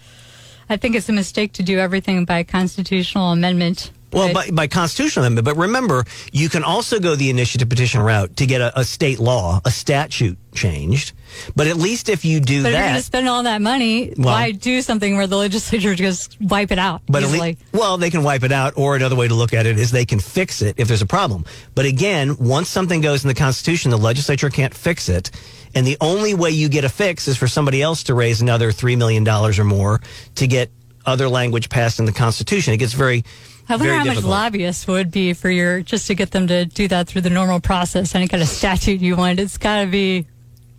I 0.69 0.77
think 0.77 0.95
it's 0.95 1.09
a 1.09 1.13
mistake 1.13 1.55
to 1.55 1.65
do 1.65 1.79
everything 1.79 2.25
by 2.25 2.45
constitutional 2.45 3.33
amendment. 3.33 3.91
Well, 4.17 4.33
by, 4.33 4.51
by 4.51 4.67
constitutional 4.67 5.25
amendment, 5.25 5.45
but 5.45 5.57
remember, 5.57 6.05
you 6.33 6.49
can 6.49 6.65
also 6.65 6.99
go 7.01 7.17
the 7.17 7.31
initiative 7.31 7.69
petition 7.69 8.01
route 8.01 8.37
to 8.37 8.47
get 8.47 8.61
a, 8.61 8.81
a 8.81 8.85
state 8.85 9.19
law, 9.19 9.61
a 9.65 9.71
statute 9.71 10.39
changed. 10.55 11.13
But 11.55 11.67
at 11.67 11.77
least 11.77 12.09
if 12.09 12.25
you 12.25 12.41
do 12.41 12.63
but 12.63 12.71
that, 12.71 12.75
if 12.75 12.79
you're 12.79 12.89
going 12.89 12.95
to 12.97 13.03
spend 13.03 13.29
all 13.29 13.43
that 13.43 13.61
money, 13.61 14.15
well, 14.17 14.29
why 14.29 14.53
do 14.53 14.81
something 14.81 15.17
where 15.17 15.27
the 15.27 15.37
legislature 15.37 15.95
just 15.95 16.41
wipe 16.41 16.73
it 16.73 16.79
out? 16.79 17.03
But 17.07 17.25
easily? 17.25 17.41
Least, 17.41 17.65
well, 17.73 17.99
they 17.99 18.11
can 18.11 18.23
wipe 18.23 18.43
it 18.43 18.53
out, 18.53 18.75
or 18.77 18.97
another 18.97 19.17
way 19.17 19.29
to 19.29 19.35
look 19.35 19.53
at 19.53 19.67
it 19.67 19.79
is 19.79 19.91
they 19.91 20.07
can 20.07 20.19
fix 20.19 20.63
it 20.63 20.77
if 20.79 20.89
there's 20.89 21.03
a 21.03 21.07
problem. 21.07 21.45
But 21.75 21.85
again, 21.85 22.37
once 22.39 22.71
something 22.71 23.03
goes 23.03 23.23
in 23.23 23.29
the 23.29 23.35
Constitution, 23.35 23.91
the 23.91 23.99
legislature 23.99 24.49
can't 24.49 24.75
fix 24.75 25.09
it. 25.09 25.31
And 25.75 25.87
the 25.87 25.99
only 26.01 26.33
way 26.33 26.51
you 26.51 26.71
get 26.71 26.85
a 26.85 26.89
fix 26.89 27.29
is 27.29 27.37
for 27.37 27.49
somebody 27.49 27.83
else 27.83 28.05
to 28.05 28.15
raise 28.15 28.41
another 28.41 28.73
$3 28.73 28.97
million 28.97 29.29
or 29.29 29.65
more 29.65 30.01
to 30.37 30.47
get 30.47 30.71
other 31.05 31.29
language 31.29 31.69
passed 31.69 31.99
in 31.99 32.07
the 32.07 32.13
Constitution. 32.13 32.73
It 32.73 32.79
gets 32.79 32.95
very 32.95 33.25
I 33.69 33.73
wonder 33.73 33.87
Very 33.87 33.99
how 33.99 34.05
difficult. 34.05 34.25
much 34.25 34.31
lobbyists 34.31 34.87
would 34.87 35.11
be 35.11 35.33
for 35.33 35.51
your 35.51 35.81
just 35.83 36.07
to 36.07 36.15
get 36.15 36.31
them 36.31 36.47
to 36.47 36.67
do 36.67 36.87
that 36.89 37.09
through 37.09 37.23
the 37.23 37.31
normal 37.31 37.61
process. 37.61 38.15
Any 38.15 38.29
kind 38.29 38.43
of 38.43 38.49
statute 38.49 39.01
you 39.01 39.17
want, 39.17 39.41
it's 39.41 39.59
got 39.59 39.81
to 39.81 39.87
be 39.87 40.27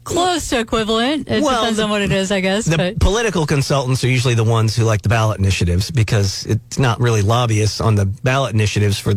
close 0.08 0.50
to 0.50 0.60
equivalent. 0.60 1.30
It 1.30 1.44
well, 1.44 1.62
depends 1.62 1.80
on 1.80 1.90
what 1.90 2.02
it 2.02 2.12
is, 2.12 2.32
I 2.32 2.40
guess. 2.40 2.66
The 2.66 2.78
but. 2.78 3.00
political 3.00 3.46
consultants 3.46 4.04
are 4.04 4.08
usually 4.08 4.36
the 4.36 4.44
ones 4.44 4.76
who 4.76 4.84
like 4.84 5.02
the 5.02 5.10
ballot 5.10 5.38
initiatives 5.38 5.92
because 5.92 6.46
it's 6.46 6.80
not 6.80 7.00
really 7.00 7.22
lobbyists 7.22 7.82
on 7.82 7.96
the 7.96 8.06
ballot 8.06 8.54
initiatives 8.54 8.98
for 8.98 9.14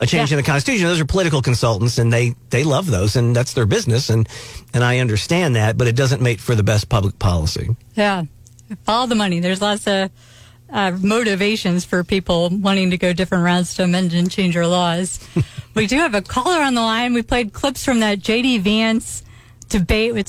a 0.00 0.06
change 0.06 0.30
yeah. 0.30 0.38
in 0.38 0.42
the 0.42 0.46
Constitution. 0.46 0.86
Those 0.86 1.00
are 1.00 1.04
political 1.04 1.42
consultants, 1.42 1.98
and 1.98 2.12
they 2.12 2.34
they 2.48 2.64
love 2.64 2.90
those, 2.90 3.16
and 3.16 3.36
that's 3.36 3.52
their 3.52 3.66
business, 3.66 4.08
and 4.08 4.28
and 4.72 4.82
I 4.82 4.98
understand 4.98 5.56
that, 5.56 5.76
but 5.76 5.86
it 5.86 5.96
doesn't 5.96 6.22
make 6.22 6.40
for 6.40 6.54
the 6.54 6.62
best 6.62 6.88
public 6.88 7.18
policy. 7.18 7.76
Yeah, 7.94 8.24
follow 8.84 9.06
the 9.06 9.14
money. 9.14 9.40
There's 9.40 9.60
lots 9.60 9.86
of 9.86 10.10
uh, 10.72 10.96
motivations 11.00 11.84
for 11.84 12.04
people 12.04 12.50
wanting 12.50 12.90
to 12.90 12.98
go 12.98 13.12
different 13.12 13.44
routes 13.44 13.74
to 13.74 13.84
amend 13.84 14.12
and 14.12 14.30
change 14.30 14.56
our 14.56 14.66
laws. 14.66 15.20
we 15.74 15.86
do 15.86 15.96
have 15.96 16.14
a 16.14 16.22
caller 16.22 16.62
on 16.62 16.74
the 16.74 16.80
line. 16.80 17.14
We 17.14 17.22
played 17.22 17.52
clips 17.52 17.84
from 17.84 18.00
that 18.00 18.20
J.D. 18.20 18.58
Vance 18.58 19.22
debate 19.68 20.14
with 20.14 20.28